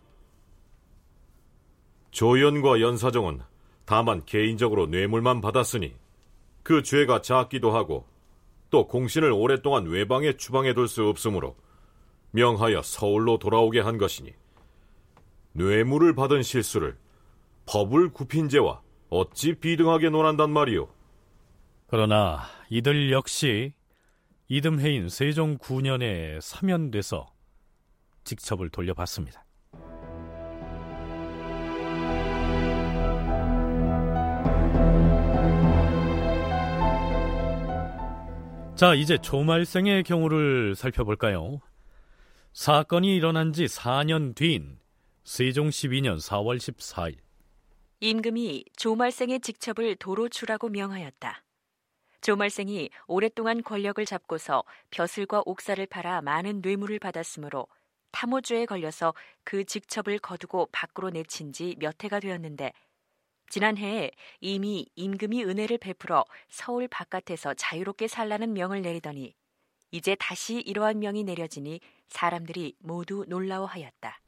조연과 2.10 2.82
연사정은 2.82 3.42
다만 3.86 4.26
개인적으로 4.26 4.88
뇌물만 4.88 5.40
받았으니 5.42 5.94
그 6.64 6.82
죄가 6.82 7.22
작기도 7.22 7.76
하고 7.76 8.12
또 8.74 8.88
공신을 8.88 9.32
오랫동안 9.32 9.86
외방에 9.86 10.36
추방해 10.36 10.74
둘 10.74 10.88
수 10.88 11.08
없으므로 11.08 11.56
명하여 12.32 12.82
서울로 12.82 13.38
돌아오게 13.38 13.80
한 13.80 14.00
것이니 14.00 14.34
뇌물을 15.52 16.16
받은 16.16 16.42
실수를 16.42 16.98
법을 17.68 18.10
굽힌 18.10 18.50
죄와 18.50 18.82
어찌 19.12 19.54
비등하게 19.54 20.10
논한단 20.10 20.50
말이오. 20.50 20.90
그러나 21.86 22.40
이들 22.72 23.12
역시 23.12 23.76
이듬해인 24.48 25.08
세종 25.08 25.60
9년에 25.60 26.42
사면돼서 26.42 27.32
직첩을 28.24 28.70
돌려받습니다. 28.70 29.43
자, 38.84 38.96
이제 38.96 39.18
조말생의 39.18 40.04
경우를 40.04 40.76
살펴볼까요? 40.76 41.62
사건이 42.52 43.16
일어난 43.16 43.54
지 43.54 43.64
4년 43.64 44.36
뒤인 44.36 44.78
세종 45.24 45.70
12년 45.70 46.18
4월 46.18 46.58
14일 46.58 47.16
임금이 48.02 48.66
조말생의 48.76 49.40
직첩을 49.40 49.96
도로추라고 49.96 50.68
명하였다. 50.68 51.46
조말생이 52.20 52.90
오랫동안 53.08 53.64
권력을 53.64 54.04
잡고서 54.06 54.66
벼슬과 54.92 55.44
옥사를 55.46 55.86
팔아 55.86 56.22
많은 56.22 56.60
뇌물을 56.62 57.00
받았으므로 57.00 57.68
탐호죄에 58.12 58.66
걸려서 58.66 59.14
그 59.46 59.64
직첩을 59.64 60.20
거두고 60.20 60.68
밖으로 60.74 61.10
내친 61.10 61.54
지 61.54 61.78
몇 61.80 62.04
해가 62.04 62.20
되었는데 62.20 62.74
지난해에 63.54 64.10
이미 64.42 64.88
임금이 64.96 65.44
은혜를 65.44 65.78
베풀어 65.78 66.26
서울 66.50 66.88
바깥에서 66.88 67.54
자유롭게 67.54 68.08
살라는 68.08 68.52
명을 68.54 68.82
내리더니 68.82 69.36
이제 69.92 70.16
다시 70.20 70.56
이러한 70.56 70.98
명이 70.98 71.24
내려지니 71.24 71.80
사람들이 72.08 72.74
모두 72.80 73.26
놀라워하였다. 73.28 74.20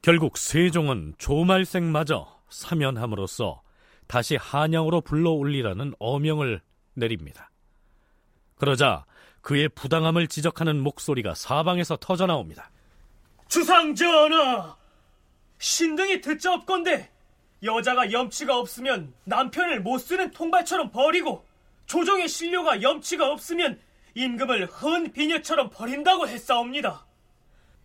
결국 0.00 0.38
세종은 0.38 1.16
조말생마저 1.18 2.40
사면함으로써 2.48 3.60
다시 4.06 4.36
한양으로 4.36 5.02
불러올리라는 5.02 5.92
어명을 5.98 6.62
내립니다. 6.94 7.50
그러자 8.54 9.04
그의 9.42 9.68
부당함을 9.68 10.26
지적하는 10.26 10.80
목소리가 10.80 11.34
사방에서 11.34 11.98
터져 11.98 12.24
나옵니다. 12.24 12.70
주상 13.46 13.94
전하, 13.94 14.74
신등이 15.58 16.22
듣자 16.22 16.54
없건데 16.54 17.17
여자가 17.62 18.12
염치가 18.12 18.56
없으면 18.56 19.12
남편을 19.24 19.80
못 19.80 19.98
쓰는 19.98 20.30
통발처럼 20.30 20.90
버리고 20.90 21.44
조정의 21.86 22.28
신료가 22.28 22.82
염치가 22.82 23.30
없으면 23.30 23.80
임금을 24.14 24.66
헌 24.66 25.12
비녀처럼 25.12 25.70
버린다고 25.70 26.28
했사옵니다. 26.28 27.06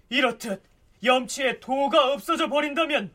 이렇듯 0.09 0.61
염치에 1.03 1.59
도가 1.59 2.13
없어져 2.13 2.49
버린다면 2.49 3.11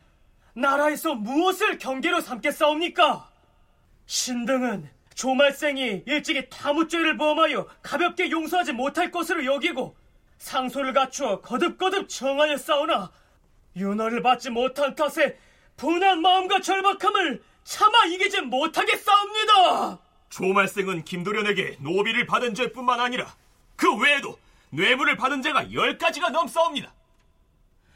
나라에서 0.54 1.14
무엇을 1.14 1.78
경계로 1.78 2.20
삼겠사옵니까? 2.20 3.30
신등은 4.06 4.88
조말생이 5.14 6.04
일찍이 6.06 6.48
타무죄를 6.48 7.16
범하여 7.16 7.66
가볍게 7.82 8.30
용서하지 8.30 8.72
못할 8.72 9.10
것으로 9.10 9.44
여기고 9.44 9.96
상소를 10.38 10.92
갖추어 10.92 11.40
거듭거듭 11.40 12.08
청하여 12.08 12.56
싸우나 12.56 13.10
윤허를 13.76 14.22
받지 14.22 14.50
못한 14.50 14.94
탓에 14.94 15.36
분한 15.78 16.20
마음과 16.20 16.60
절박함을 16.60 17.42
차마 17.64 18.04
이기지 18.06 18.42
못하겠사옵니다. 18.42 19.98
조말생은 20.28 21.04
김도련에게 21.04 21.78
노비를 21.80 22.26
받은 22.26 22.54
죄뿐만 22.54 23.00
아니라 23.00 23.34
그 23.76 23.96
외에도 23.96 24.38
뇌물을 24.70 25.16
받은 25.16 25.40
죄가 25.40 25.72
열 25.72 25.96
가지가 25.96 26.28
넘사옵니다. 26.30 26.92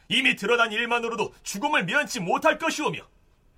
이미 0.09 0.37
드러난 0.37 0.72
일만으로도 0.72 1.35
죽음을 1.43 1.85
면치 1.85 2.20
못할 2.20 2.59
것이오며 2.59 3.01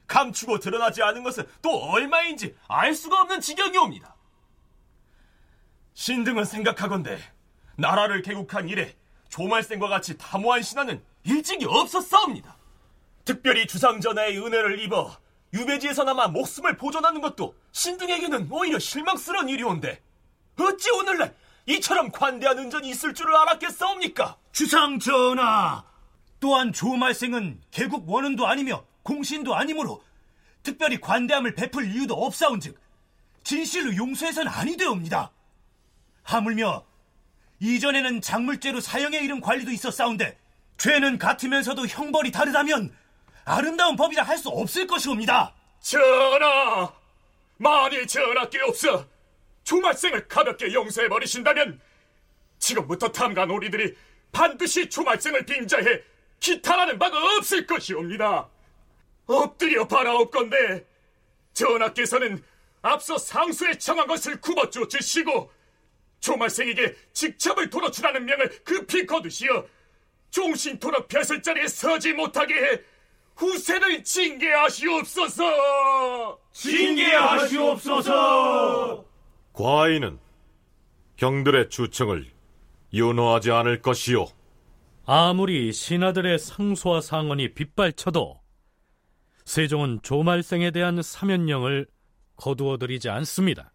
감추고 0.06 0.58
드러나지 0.58 1.02
않은 1.02 1.22
것은 1.22 1.46
또 1.62 1.70
얼마인지 1.90 2.56
알 2.68 2.94
수가 2.94 3.22
없는 3.22 3.40
지경이옵니다. 3.40 4.14
신등은 5.94 6.44
생각하건대 6.44 7.18
나라를 7.76 8.22
개국한 8.22 8.68
이래 8.68 8.94
조말생과 9.28 9.88
같이 9.88 10.16
탐호한 10.16 10.62
신하는 10.62 11.02
일찍이 11.24 11.64
없었사옵니다. 11.64 12.56
특별히 13.24 13.66
주상전하의 13.66 14.38
은혜를 14.38 14.80
입어 14.80 15.16
유배지에서나마 15.52 16.28
목숨을 16.28 16.76
보존하는 16.76 17.20
것도 17.20 17.54
신등에게는 17.72 18.48
오히려 18.50 18.78
실망스러운 18.78 19.48
일이온데 19.48 20.02
어찌 20.60 20.90
오늘날 20.90 21.34
이처럼 21.66 22.10
관대한 22.10 22.58
은전이 22.58 22.88
있을 22.90 23.14
줄을 23.14 23.34
알았겠사옵니까? 23.36 24.36
주상전하! 24.52 25.84
또한 26.40 26.72
조말생은 26.72 27.62
개국 27.70 28.08
원은도 28.08 28.46
아니며 28.46 28.84
공신도 29.02 29.54
아니므로 29.54 30.02
특별히 30.62 31.00
관대함을 31.00 31.54
베풀 31.54 31.90
이유도 31.90 32.14
없사온즉 32.14 32.78
진실로 33.44 33.96
용서해서는 33.96 34.50
아니 34.50 34.76
되옵니다. 34.76 35.30
하물며 36.22 36.84
이전에는 37.60 38.20
작물죄로 38.20 38.80
사형에 38.80 39.18
이른 39.18 39.40
관리도 39.40 39.70
있었사온데 39.70 40.38
죄는 40.76 41.18
같으면서도 41.18 41.86
형벌이 41.86 42.32
다르다면 42.32 42.94
아름다운 43.44 43.96
법이라 43.96 44.22
할 44.22 44.38
수 44.38 44.48
없을 44.48 44.86
것이옵니다. 44.86 45.54
전하, 45.80 46.92
만일 47.56 48.06
전하께 48.06 48.60
없어 48.62 49.06
조말생을 49.64 50.28
가볍게 50.28 50.72
용서해 50.72 51.08
버리신다면 51.08 51.80
지금부터 52.58 53.08
탐관 53.08 53.50
우리들이 53.50 53.94
반드시 54.32 54.88
조말생을 54.88 55.44
빙자해 55.46 56.02
기탄하는 56.40 56.98
바가 56.98 57.36
없을 57.36 57.66
것이옵니다. 57.66 58.48
엎드려 59.26 59.86
바라옵건대 59.86 60.84
전하께서는 61.54 62.42
앞서 62.82 63.16
상수에 63.16 63.78
청한 63.78 64.06
것을 64.06 64.40
굽어줘 64.40 64.88
주시고 64.88 65.50
조말생에게 66.20 66.94
직첩을 67.12 67.70
도로주라는 67.70 68.24
명을 68.24 68.64
급히 68.64 69.06
거두시어 69.06 69.66
종신토록 70.30 71.08
벼슬 71.08 71.40
자리에 71.40 71.68
서지 71.68 72.12
못하게 72.12 72.54
해 72.54 72.80
후세를 73.36 74.04
징계하시옵소서. 74.04 75.44
징계하시옵소서. 76.52 78.04
과인은 79.52 80.18
경들의 81.16 81.70
주청을 81.70 82.30
윤호하지 82.92 83.50
않을 83.50 83.82
것이요. 83.82 84.26
아무리 85.06 85.72
신하들의 85.72 86.38
상소와 86.38 87.00
상언이 87.00 87.54
빗발쳐도 87.54 88.40
세종은 89.44 90.00
조말생에 90.02 90.70
대한 90.70 91.02
사면령을 91.02 91.86
거두어들이지 92.36 93.10
않습니다. 93.10 93.72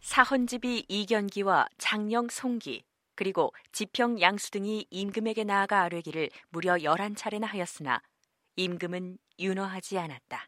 사헌집이 0.00 0.86
이견기와 0.88 1.66
장령 1.78 2.28
송기 2.28 2.82
그리고 3.14 3.52
지평 3.70 4.20
양수 4.20 4.50
등이 4.50 4.86
임금에게 4.90 5.44
나아가 5.44 5.82
아뢰기를 5.82 6.30
무려 6.50 6.74
11차례나 6.74 7.46
하였으나 7.46 8.02
임금은 8.56 9.18
윤허하지 9.38 9.98
않았다. 9.98 10.46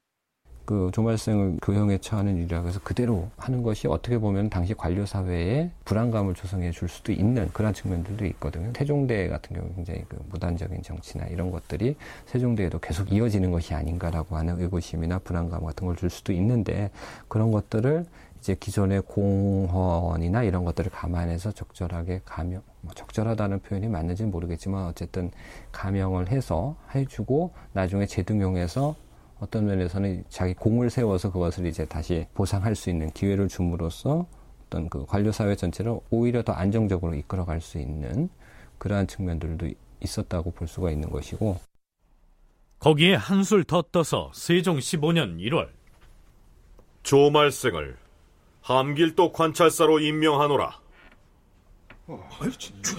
그 0.66 0.90
조말생을 0.94 1.58
교형에 1.60 1.98
처하는 1.98 2.38
일이라고 2.38 2.68
해서 2.68 2.80
그대로 2.82 3.28
하는 3.36 3.62
것이 3.62 3.86
어떻게 3.86 4.16
보면 4.16 4.48
당시 4.48 4.72
관료 4.72 5.04
사회에 5.04 5.70
불안감을 5.84 6.32
조성해 6.34 6.70
줄 6.70 6.88
수도 6.88 7.12
있는 7.12 7.50
그런 7.52 7.74
측면들도 7.74 8.24
있거든요. 8.26 8.72
세종대 8.74 9.28
같은 9.28 9.54
경우 9.54 9.68
굉장히 9.74 10.04
그 10.08 10.16
무단적인 10.30 10.82
정치나 10.82 11.26
이런 11.26 11.50
것들이 11.50 11.96
세종대에도 12.24 12.78
계속 12.78 13.12
이어지는 13.12 13.50
것이 13.50 13.74
아닌가라고 13.74 14.36
하는 14.36 14.58
의구심이나 14.60 15.18
불안감 15.18 15.64
같은 15.64 15.86
걸 15.86 15.96
줄 15.96 16.08
수도 16.08 16.32
있는데 16.32 16.90
그런 17.28 17.52
것들을 17.52 18.06
이제 18.44 18.54
기존의 18.54 19.00
공헌이나 19.06 20.42
이런 20.42 20.66
것들을 20.66 20.90
감안해서 20.90 21.52
적절하게 21.52 22.20
감형, 22.26 22.60
뭐 22.82 22.92
적절하다는 22.92 23.60
표현이 23.60 23.88
맞는지는 23.88 24.30
모르겠지만 24.30 24.84
어쨌든 24.84 25.30
감형을 25.72 26.28
해서 26.28 26.76
해주고 26.94 27.54
나중에 27.72 28.04
재등용해서 28.04 28.96
어떤 29.40 29.64
면에서는 29.64 30.24
자기 30.28 30.52
공을 30.52 30.90
세워서 30.90 31.32
그것을 31.32 31.64
이제 31.64 31.86
다시 31.86 32.26
보상할 32.34 32.74
수 32.74 32.90
있는 32.90 33.10
기회를 33.12 33.48
줌으로써 33.48 34.26
어떤 34.66 34.90
그 34.90 35.06
관료 35.06 35.32
사회 35.32 35.56
전체를 35.56 35.98
오히려 36.10 36.42
더 36.42 36.52
안정적으로 36.52 37.14
이끌어갈 37.14 37.62
수 37.62 37.78
있는 37.78 38.28
그러한 38.76 39.06
측면들도 39.06 39.70
있었다고 40.00 40.50
볼 40.50 40.68
수가 40.68 40.90
있는 40.90 41.08
것이고. 41.08 41.58
거기에 42.78 43.14
한술 43.14 43.64
더 43.64 43.80
떠서 43.80 44.30
세종 44.34 44.76
15년 44.76 45.38
1월. 45.38 45.70
조말생을 47.04 48.03
함길도 48.64 49.32
관찰사로 49.32 50.00
임명하노라. 50.00 50.80
어, 52.06 52.30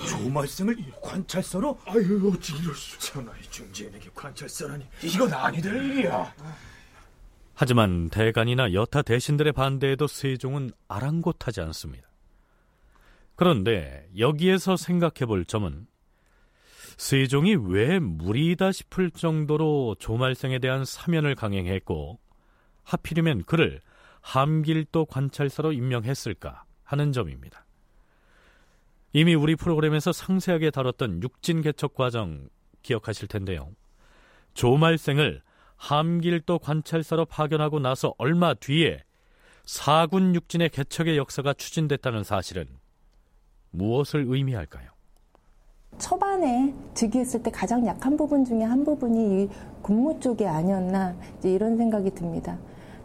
조말생을 0.07 0.78
관찰사로? 1.01 1.80
아유 1.86 2.32
어찌 2.34 2.55
이럴 2.57 2.74
수 2.76 2.99
전하의 2.99 3.41
중지인에게 3.49 4.09
관찰사라니 4.16 4.86
이건 5.03 5.32
아니 5.34 5.61
될 5.61 5.76
일이야 5.76 6.34
하지만 7.53 8.09
대간이나 8.09 8.74
여타 8.74 9.03
대신들의 9.03 9.53
반대에도 9.53 10.07
세종은 10.07 10.72
아랑곳하지 10.88 11.61
않습니다. 11.61 12.07
그런데 13.36 14.07
여기에서 14.18 14.76
생각해 14.76 15.26
볼 15.28 15.45
점은 15.45 15.88
세종이 16.97 17.55
왜 17.55 17.99
무리다 17.99 18.72
싶을 18.72 19.11
정도로 19.11 19.95
조말생에 19.99 20.59
대한 20.59 20.86
사면을 20.86 21.36
강행했고 21.36 22.20
하필이면 22.84 23.43
그를 23.43 23.82
함길도 24.26 25.05
관찰사로 25.05 25.71
임명했을까 25.71 26.63
하는 26.84 27.11
점입니다. 27.11 27.63
이미 29.13 29.36
우리 29.36 29.55
프로그램에서 29.55 30.11
상세하게 30.11 30.71
다뤘던 30.71 31.21
육진 31.21 31.61
개척 31.61 31.93
과정 31.93 32.49
기억하실 32.82 33.28
텐데요. 33.28 33.69
조말생을 34.55 35.43
함길도 35.78 36.57
관찰사로 36.57 37.26
파견하고 37.26 37.80
나서 37.80 38.15
얼마 38.17 38.55
뒤에 38.55 39.03
사군 39.63 40.34
육진의 40.34 40.69
개척의 40.69 41.17
역사가 41.17 41.53
추진됐다는 41.53 42.23
사실은 42.23 42.65
무엇을 43.69 44.26
의미할까요? 44.28 44.89
초반에 45.99 46.73
즉위했을 46.95 47.43
때 47.43 47.51
가장 47.51 47.86
약한 47.86 48.17
부분 48.17 48.43
중에 48.43 48.63
한 48.63 48.84
부분이 48.84 49.43
이 49.43 49.49
군무 49.84 50.19
쪽이 50.19 50.47
아니었나 50.47 51.15
이런 51.43 51.78
생각이 51.78 52.09
듭니다. 52.09 52.57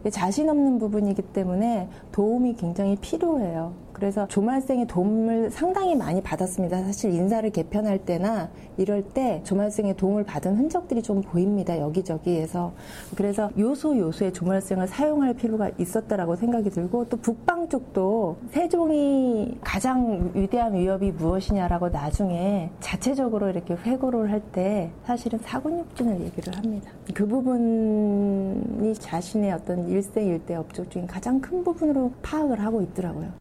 자신 0.08 0.48
없는 0.48 0.78
부분이기 0.78 1.20
때문에 1.20 1.88
도움이 2.12 2.54
굉장히 2.54 2.96
필요해요. 2.96 3.72
그래서 3.92 4.26
조말생의 4.28 4.86
도움을 4.86 5.50
상당히 5.50 5.94
많이 5.94 6.22
받았습니다. 6.22 6.82
사실 6.84 7.12
인사를 7.12 7.48
개편할 7.50 7.98
때나 7.98 8.50
이럴 8.76 9.02
때 9.02 9.40
조말생의 9.44 9.96
도움을 9.96 10.24
받은 10.24 10.56
흔적들이 10.56 11.02
좀 11.02 11.22
보입니다. 11.22 11.78
여기저기에서. 11.78 12.72
그래서 13.16 13.50
요소 13.58 13.98
요소에 13.98 14.32
조말생을 14.32 14.88
사용할 14.88 15.34
필요가 15.34 15.70
있었다라고 15.78 16.36
생각이 16.36 16.70
들고 16.70 17.08
또 17.08 17.16
북방 17.16 17.68
쪽도 17.68 18.36
세종이 18.50 19.58
가장 19.62 20.30
위대한 20.34 20.74
위협이 20.74 21.12
무엇이냐라고 21.12 21.88
나중에 21.88 22.70
자체적으로 22.80 23.48
이렇게 23.48 23.74
회고를 23.74 24.30
할 24.30 24.40
때 24.52 24.90
사실은 25.04 25.38
사군육진을 25.38 26.20
얘기를 26.20 26.56
합니다. 26.56 26.90
그 27.14 27.26
부분이 27.26 28.94
자신의 28.94 29.52
어떤 29.52 29.88
일생일대 29.88 30.54
업적 30.54 30.90
중에 30.90 31.06
가장 31.06 31.40
큰 31.40 31.62
부분으로 31.62 32.12
파악을 32.22 32.60
하고 32.60 32.82
있더라고요. 32.82 33.39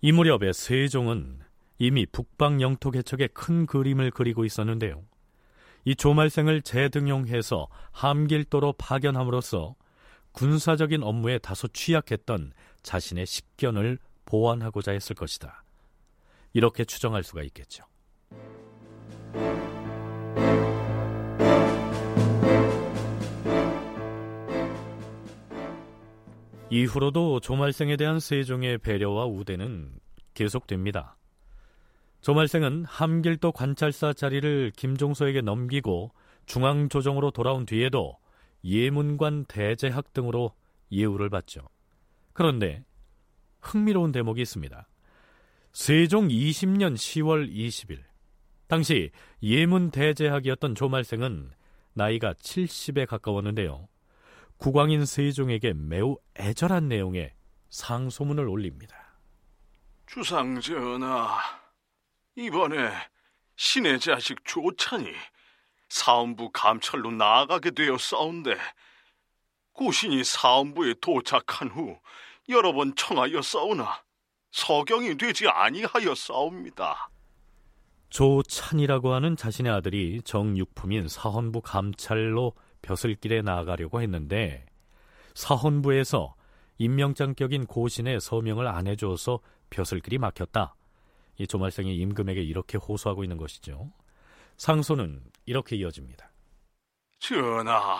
이 0.00 0.12
무렵에 0.12 0.52
세종은 0.52 1.40
이미 1.78 2.06
북방 2.06 2.60
영토 2.60 2.90
개척의 2.90 3.28
큰 3.34 3.66
그림을 3.66 4.10
그리고 4.10 4.44
있었는데요. 4.44 5.02
이 5.84 5.94
조말생을 5.94 6.62
재등용해서 6.62 7.68
함길도로 7.92 8.74
파견함으로써 8.74 9.76
군사적인 10.32 11.02
업무에 11.02 11.38
다소 11.38 11.68
취약했던 11.68 12.52
자신의 12.82 13.26
식견을 13.26 13.98
보완하고자 14.26 14.92
했을 14.92 15.14
것이다. 15.14 15.64
이렇게 16.52 16.84
추정할 16.84 17.22
수가 17.22 17.42
있겠죠. 17.44 17.84
이후로도 26.68 27.38
조말생에 27.40 27.96
대한 27.96 28.18
세종의 28.18 28.78
배려와 28.78 29.26
우대는 29.26 30.00
계속됩니다. 30.34 31.16
조말생은 32.22 32.84
함길도 32.86 33.52
관찰사 33.52 34.12
자리를 34.12 34.72
김종서에게 34.76 35.42
넘기고 35.42 36.10
중앙조정으로 36.46 37.30
돌아온 37.30 37.66
뒤에도 37.66 38.18
예문관 38.64 39.44
대제학 39.44 40.12
등으로 40.12 40.54
예우를 40.90 41.30
받죠. 41.30 41.68
그런데 42.32 42.84
흥미로운 43.60 44.10
대목이 44.10 44.42
있습니다. 44.42 44.88
세종 45.72 46.26
20년 46.26 46.94
10월 46.94 47.48
20일 47.48 48.02
당시 48.66 49.12
예문 49.40 49.92
대제학이었던 49.92 50.74
조말생은 50.74 51.52
나이가 51.94 52.32
70에 52.32 53.06
가까웠는데요. 53.06 53.86
국왕인 54.58 55.04
세종에게 55.04 55.74
매우 55.74 56.16
애절한 56.38 56.88
내용의 56.88 57.32
상소문을 57.70 58.48
올립니다. 58.48 58.96
주상 60.06 60.60
전하, 60.60 61.38
이번에 62.36 62.90
신의 63.56 64.00
자식 64.00 64.44
조찬이 64.44 65.12
사원부 65.88 66.50
감찰로 66.52 67.10
나아가게 67.10 67.70
되었사온데 67.70 68.56
고신이 69.72 70.24
사원부에 70.24 70.94
도착한 71.00 71.68
후 71.68 71.98
여러 72.48 72.72
번 72.72 72.94
청하여 72.94 73.42
싸우나 73.42 74.02
서경이 74.50 75.16
되지 75.16 75.48
아니하였사옵니다. 75.48 77.10
조찬이라고 78.08 79.12
하는 79.12 79.36
자신의 79.36 79.72
아들이 79.72 80.22
정육품인 80.22 81.08
사헌부 81.08 81.60
감찰로 81.60 82.54
벼슬길에 82.86 83.42
나아가려고 83.42 84.00
했는데 84.00 84.64
사헌부에서 85.34 86.36
임명장격인 86.78 87.66
고신의 87.66 88.20
서명을 88.20 88.68
안 88.68 88.86
해줘서 88.86 89.40
벼슬길이 89.70 90.18
막혔다. 90.18 90.76
이 91.38 91.46
조말생이 91.46 91.96
임금에게 91.96 92.40
이렇게 92.40 92.78
호소하고 92.78 93.24
있는 93.24 93.36
것이죠. 93.38 93.90
상소는 94.56 95.20
이렇게 95.46 95.76
이어집니다. 95.76 96.30
전하, 97.18 97.98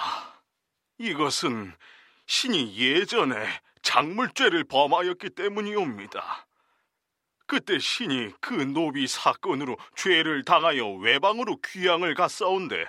이것은 0.99 1.73
신이 2.27 2.79
예전에 2.79 3.35
작물죄를 3.83 4.65
범하였기 4.65 5.31
때문이옵니다. 5.31 6.47
그때 7.47 7.79
신이 7.79 8.33
그 8.41 8.53
노비 8.55 9.07
사건으로 9.07 9.77
죄를 9.97 10.45
당하여 10.45 10.89
외방으로 10.95 11.59
귀양을 11.61 12.15
갔사온데 12.15 12.87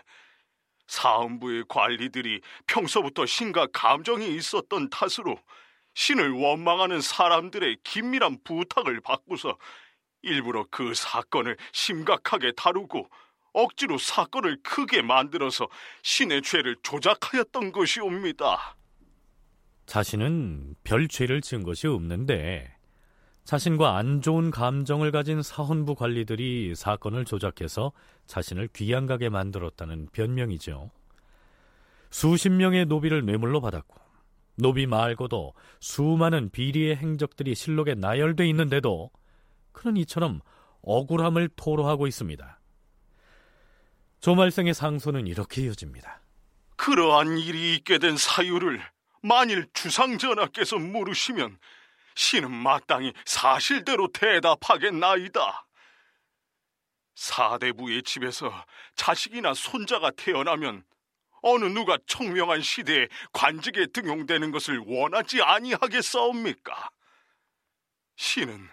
사헌부의 0.87 1.65
관리들이 1.67 2.41
평소부터 2.65 3.25
신과 3.25 3.67
감정이 3.73 4.35
있었던 4.35 4.89
탓으로 4.89 5.39
신을 5.93 6.31
원망하는 6.31 7.01
사람들의 7.01 7.77
긴밀한 7.83 8.39
부탁을 8.43 9.01
받고서 9.01 9.57
일부러 10.21 10.65
그 10.69 10.93
사건을 10.93 11.57
심각하게 11.71 12.51
다루고 12.55 13.09
억지로 13.53 13.97
사건을 13.97 14.59
크게 14.61 15.01
만들어서 15.01 15.67
신의 16.03 16.43
죄를 16.43 16.75
조작하였던 16.83 17.71
것이옵니다. 17.71 18.77
자신은 19.87 20.75
별 20.83 21.07
죄를 21.07 21.41
지은 21.41 21.63
것이 21.63 21.87
없는데 21.87 22.76
자신과 23.47 23.95
안 23.95 24.21
좋은 24.21 24.51
감정을 24.51 25.11
가진 25.11 25.41
사헌부 25.41 25.95
관리들이 25.95 26.75
사건을 26.75 27.23
조작해서 27.23 27.93
자신을 28.25 28.67
귀양가게 28.75 29.29
만들었다는 29.29 30.09
변명이죠. 30.11 30.91
수십 32.09 32.49
명의 32.49 32.85
노비를 32.85 33.23
뇌물로 33.23 33.61
받았고 33.61 33.95
노비 34.57 34.85
말고도 34.85 35.53
수많은 35.79 36.49
비리의 36.49 36.97
행적들이 36.97 37.55
실록에 37.55 37.95
나열돼 37.95 38.45
있는데도 38.49 39.11
그는 39.71 39.95
이처럼 39.95 40.41
억울함을 40.81 41.51
토로하고 41.55 42.05
있습니다. 42.05 42.59
조말생의 44.19 44.73
상소는 44.73 45.25
이렇게 45.25 45.61
이어집니다. 45.61 46.19
그러한 46.75 47.37
일이 47.37 47.75
있게 47.75 47.97
된 47.97 48.17
사유를 48.17 48.81
만일 49.21 49.69
주상전하께서 49.71 50.79
물으시면 50.79 51.57
신은 52.17 52.51
마땅히 52.51 53.13
사실대로 53.25 54.11
대답하겠나이다. 54.11 55.67
사대부의 57.13 58.01
집에서 58.01 58.65
자식이나 58.95 59.53
손자가 59.53 60.09
태어나면 60.09 60.83
어느 61.43 61.65
누가 61.65 61.95
청명한 62.07 62.61
시대에 62.61 63.07
관직에 63.31 63.85
등용되는 63.93 64.49
것을 64.49 64.79
원하지 64.79 65.43
아니하겠사옵니까? 65.43 66.89
신은 68.15 68.67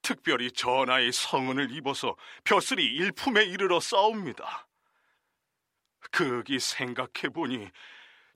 특별히 0.00 0.52
전하의 0.52 1.10
성은을 1.10 1.72
입어서 1.72 2.14
벼슬이 2.44 2.84
일품에 2.84 3.42
이르러 3.42 3.80
싸웁니다. 3.80 4.68
거기 6.12 6.60
생각해 6.60 7.28
보니 7.34 7.68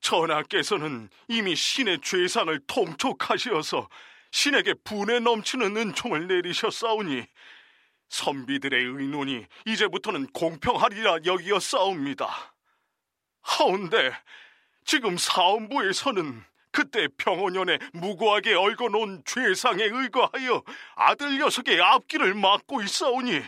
전하께서는 0.01 1.11
이미 1.29 1.55
신의 1.55 2.01
죄상을 2.01 2.59
통촉하시어서 2.67 3.89
신에게 4.37 4.75
분에 4.85 5.19
넘치는 5.21 5.75
은총을 5.79 6.27
내리셨사오니 6.27 7.25
선비들의 8.11 8.85
의논이 8.85 9.47
이제부터는 9.65 10.27
공평하리라 10.27 11.21
여기었사옵니다. 11.25 12.55
하운데 13.41 14.13
지금 14.85 15.17
사원부에서는 15.17 16.45
그때 16.71 17.09
평원년에 17.17 17.79
무고하게 17.95 18.53
얽어놓은 18.53 19.23
죄상에 19.25 19.85
의거하여 19.85 20.63
아들 20.97 21.39
녀석의 21.39 21.81
앞길을 21.81 22.35
막고 22.35 22.83
있사오니 22.83 23.41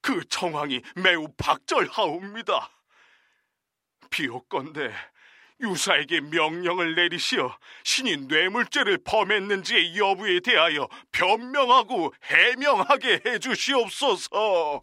그 0.00 0.24
정황이 0.28 0.82
매우 0.96 1.28
박절하옵니다. 1.36 2.70
비옥건대 4.10 4.92
유사에게 5.60 6.20
명령을 6.20 6.94
내리시어 6.94 7.56
신이 7.84 8.26
뇌물죄를 8.28 8.98
범했는지의 9.04 9.96
여부에 9.96 10.40
대하여 10.40 10.88
변명하고 11.12 12.12
해명하게 12.22 13.22
해주시옵소서. 13.24 14.82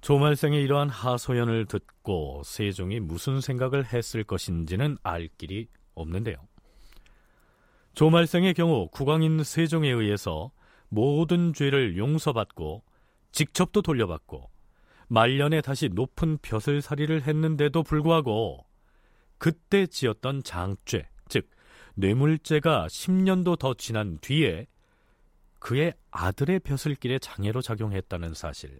조말생의 0.00 0.62
이러한 0.62 0.88
하소연을 0.88 1.66
듣고 1.66 2.42
세종이 2.44 3.00
무슨 3.00 3.40
생각을 3.40 3.92
했을 3.92 4.22
것인지는 4.24 4.96
알 5.02 5.28
길이 5.38 5.66
없는데요. 5.94 6.36
조말생의 7.94 8.54
경우 8.54 8.88
국왕인 8.92 9.42
세종에 9.42 9.90
의해서 9.90 10.52
모든 10.88 11.52
죄를 11.52 11.98
용서받고 11.98 12.84
직접도 13.32 13.82
돌려받고 13.82 14.50
말년에 15.08 15.60
다시 15.62 15.88
높은 15.88 16.38
벼슬살이를 16.42 17.22
했는데도 17.22 17.82
불구하고 17.82 18.67
그때 19.38 19.86
지었던 19.86 20.42
장죄, 20.42 21.08
즉 21.28 21.48
뇌물죄가 21.94 22.86
10년도 22.88 23.58
더 23.58 23.74
지난 23.74 24.18
뒤에 24.20 24.66
그의 25.58 25.94
아들의 26.10 26.60
벼슬길에 26.60 27.18
장애로 27.18 27.62
작용했다는 27.62 28.34
사실. 28.34 28.78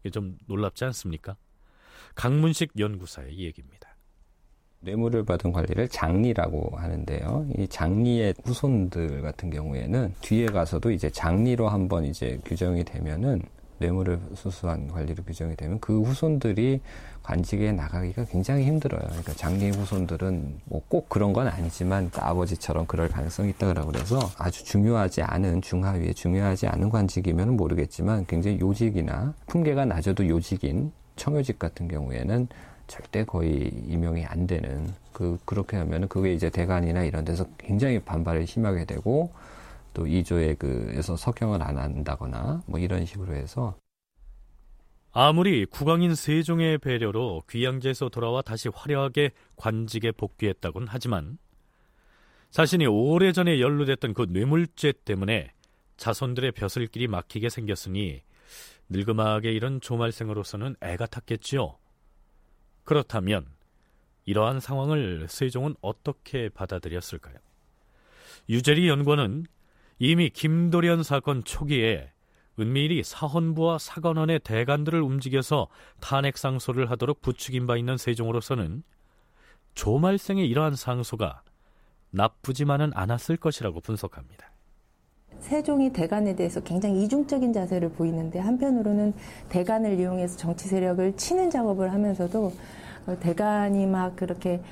이게 0.00 0.10
좀 0.10 0.38
놀랍지 0.46 0.84
않습니까? 0.84 1.36
강문식 2.14 2.72
연구사의 2.78 3.38
얘기입니다. 3.38 3.96
뇌물을 4.80 5.24
받은 5.24 5.52
관리를 5.52 5.88
장리라고 5.88 6.76
하는데요. 6.76 7.48
이 7.58 7.66
장리의 7.66 8.34
후손들 8.44 9.20
같은 9.22 9.50
경우에는 9.50 10.14
뒤에 10.20 10.46
가서도 10.46 10.90
이제 10.90 11.10
장리로 11.10 11.68
한번 11.68 12.04
이제 12.04 12.38
규정이 12.44 12.84
되면은 12.84 13.42
뇌물을 13.78 14.20
수수한 14.34 14.88
관리로 14.88 15.22
규정이 15.24 15.56
되면 15.56 15.80
그 15.80 16.02
후손들이 16.02 16.80
관직에 17.22 17.72
나가기가 17.72 18.24
굉장히 18.26 18.64
힘들어요. 18.64 19.02
그러니까 19.02 19.32
장리 19.34 19.70
후손들은 19.70 20.60
뭐 20.64 20.80
꼭 20.88 21.08
그런 21.08 21.32
건 21.32 21.48
아니지만 21.48 22.10
아버지처럼 22.14 22.86
그럴 22.86 23.08
가능성이 23.08 23.50
있다고 23.50 23.86
그래서 23.90 24.18
아주 24.38 24.64
중요하지 24.64 25.22
않은 25.22 25.62
중하위에 25.62 26.12
중요하지 26.12 26.68
않은 26.68 26.90
관직이면 26.90 27.56
모르겠지만 27.56 28.26
굉장히 28.26 28.60
요직이나 28.60 29.34
품계가 29.46 29.84
낮아도 29.84 30.28
요직인 30.28 30.92
청요직 31.16 31.58
같은 31.58 31.88
경우에는 31.88 32.48
절대 32.86 33.24
거의 33.24 33.72
임용이 33.88 34.24
안 34.26 34.46
되는 34.46 34.92
그 35.12 35.38
그렇게 35.44 35.76
하면은 35.76 36.08
그게 36.08 36.32
이제 36.32 36.50
대관이나 36.50 37.02
이런 37.02 37.24
데서 37.24 37.44
굉장히 37.58 37.98
반발을 37.98 38.46
심하게 38.46 38.84
되고 38.84 39.30
또 39.96 40.06
이조에 40.06 40.56
그에서 40.56 41.16
석영을 41.16 41.62
안 41.62 41.78
한다거나 41.78 42.62
뭐 42.66 42.78
이런 42.78 43.06
식으로 43.06 43.34
해서 43.34 43.78
아무리 45.10 45.64
국왕인 45.64 46.14
세종의 46.14 46.76
배려로 46.76 47.42
귀양지에서 47.48 48.10
돌아와 48.10 48.42
다시 48.42 48.68
화려하게 48.68 49.30
관직에 49.56 50.12
복귀했다곤 50.12 50.84
하지만 50.86 51.38
자신이 52.50 52.84
오래전에 52.84 53.58
연루됐던 53.58 54.12
그 54.12 54.26
뇌물죄 54.28 54.92
때문에 55.06 55.52
자손들의 55.96 56.52
벼슬길이 56.52 57.08
막히게 57.08 57.48
생겼으니 57.48 58.20
늙음하게 58.90 59.52
이런 59.52 59.80
조말생으로서는 59.80 60.76
애가 60.82 61.06
탔겠지요. 61.06 61.78
그렇다면 62.84 63.46
이러한 64.26 64.60
상황을 64.60 65.26
세종은 65.30 65.74
어떻게 65.80 66.50
받아들였을까요? 66.50 67.36
유재리 68.50 68.88
연구원은 68.88 69.46
이미 69.98 70.28
김도련 70.28 71.02
사건 71.02 71.42
초기에 71.44 72.10
은밀히 72.58 73.02
사헌부와 73.02 73.78
사관원의 73.78 74.40
대관들을 74.40 75.00
움직여서 75.00 75.68
탄핵 76.00 76.38
상소를 76.38 76.90
하도록 76.90 77.20
부추긴 77.20 77.66
바 77.66 77.76
있는 77.76 77.96
세종으로서는 77.96 78.82
조말생의 79.74 80.48
이러한 80.48 80.74
상소가 80.74 81.42
나쁘지만은 82.10 82.92
않았을 82.94 83.36
것이라고 83.36 83.80
분석합니다. 83.80 84.50
세종이 85.38 85.92
대간에 85.92 86.34
대해서 86.34 86.60
굉장히 86.60 87.04
이중적인 87.04 87.52
자세를 87.52 87.90
보이는데 87.90 88.38
한편으로는 88.38 89.12
대간을 89.50 89.98
이용해서 90.00 90.36
정치 90.38 90.66
세력을 90.68 91.16
치는 91.16 91.50
작업을 91.50 91.92
하면서도 91.92 92.52
어, 93.06 93.18
대간이 93.20 93.86
막 93.86 94.16
그렇게 94.16 94.62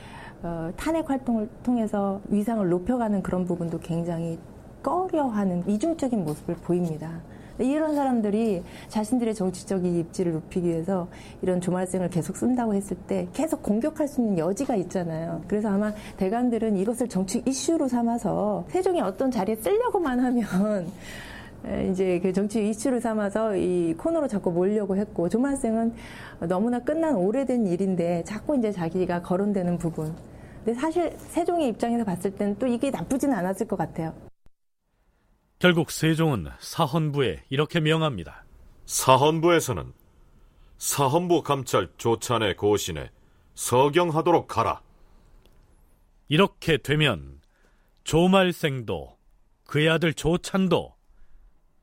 어, 0.42 0.72
탄핵 0.76 1.08
활동을 1.08 1.48
통해서 1.62 2.20
위상을 2.28 2.66
높여가는 2.68 3.22
그런 3.22 3.44
부분도 3.44 3.80
굉장히 3.80 4.38
꺼려하는 4.84 5.64
이중적인 5.66 6.24
모습을 6.24 6.54
보입니다. 6.56 7.20
이런 7.58 7.94
사람들이 7.94 8.62
자신들의 8.88 9.34
정치적 9.34 9.84
인 9.84 9.96
입지를 9.96 10.32
높이기 10.32 10.68
위해서 10.68 11.08
이런 11.40 11.60
조말생을 11.60 12.10
계속 12.10 12.36
쓴다고 12.36 12.74
했을 12.74 12.96
때 13.06 13.28
계속 13.32 13.62
공격할 13.62 14.08
수 14.08 14.20
있는 14.20 14.38
여지가 14.38 14.76
있잖아요. 14.76 15.42
그래서 15.48 15.68
아마 15.68 15.92
대관들은 16.16 16.76
이것을 16.76 17.08
정치 17.08 17.42
이슈로 17.46 17.88
삼아서 17.88 18.64
세종이 18.68 19.00
어떤 19.00 19.30
자리에 19.30 19.56
쓰려고만 19.56 20.20
하면 20.20 20.86
이제 21.90 22.20
그 22.20 22.32
정치 22.32 22.68
이슈를 22.68 23.00
삼아서 23.00 23.56
이 23.56 23.94
코너로 23.94 24.28
자꾸 24.28 24.50
몰려고 24.50 24.96
했고 24.96 25.28
조말생은 25.28 25.94
너무나 26.48 26.80
끝난 26.80 27.14
오래된 27.14 27.66
일인데 27.68 28.24
자꾸 28.24 28.58
이제 28.58 28.70
자기가 28.72 29.22
거론되는 29.22 29.78
부분. 29.78 30.12
근데 30.64 30.78
사실 30.78 31.14
세종의 31.18 31.68
입장에서 31.68 32.04
봤을 32.04 32.32
때는 32.32 32.56
또 32.58 32.66
이게 32.66 32.90
나쁘지는 32.90 33.34
않았을 33.34 33.68
것 33.68 33.76
같아요. 33.76 34.12
결국 35.64 35.90
세종은 35.90 36.50
사헌부에 36.58 37.44
이렇게 37.48 37.80
명합니다. 37.80 38.44
사헌부에서는 38.84 39.94
사헌부 40.76 41.42
감찰 41.42 41.88
조찬의 41.96 42.58
고신에 42.58 43.10
서경하도록 43.54 44.46
가라. 44.46 44.82
이렇게 46.28 46.76
되면 46.76 47.40
조말생도 48.02 49.16
그의 49.66 49.88
아들 49.88 50.12
조찬도 50.12 50.94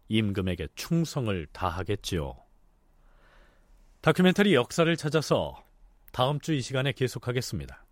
임금에게 0.10 0.68
충성을 0.76 1.48
다하겠지요. 1.52 2.36
다큐멘터리 4.02 4.54
역사를 4.54 4.96
찾아서 4.96 5.60
다음 6.12 6.40
주 6.40 6.54
이 6.54 6.62
시간에 6.62 6.92
계속하겠습니다. 6.92 7.84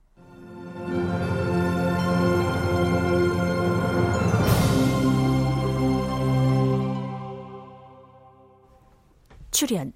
출연 9.59 9.91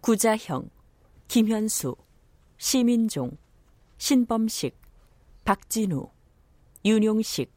구자형, 0.00 0.70
김현수, 1.26 1.96
시민종, 2.56 3.36
신범식, 3.98 4.80
박진우, 5.44 6.08
윤용식, 6.84 7.52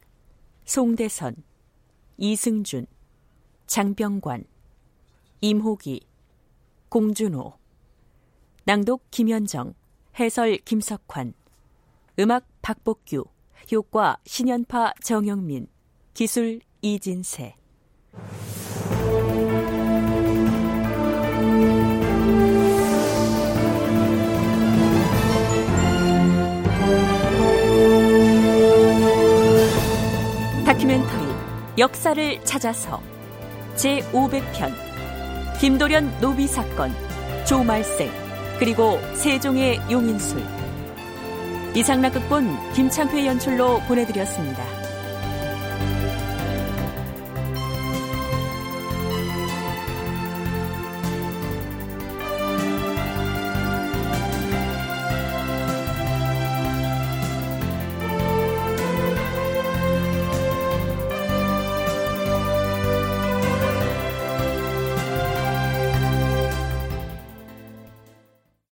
송대선, 0.66 1.44
이승준, 2.18 2.88
장병관, 3.68 4.46
임호기, 5.42 6.02
공준호, 6.90 7.60
낭독 8.66 9.12
김현정, 9.12 9.76
해설 10.20 10.58
김석환, 10.58 11.36
음악 12.18 12.48
박복규, 12.64 13.24
효과 13.72 14.18
신연파 14.26 14.94
정영민, 15.04 15.68
기술 16.16 16.62
이진세. 16.82 17.56
다큐멘터리 30.80 31.34
역사를 31.78 32.46
찾아서 32.46 33.02
제500편 33.76 34.72
김도련 35.60 36.10
노비 36.22 36.48
사건 36.48 36.94
조말생 37.46 38.10
그리고 38.60 38.98
세종의 39.14 39.82
용인술 39.92 40.42
이상락 41.76 42.14
극본 42.14 42.72
김창회 42.74 43.26
연출로 43.26 43.82
보내드렸습니다. 43.90 44.79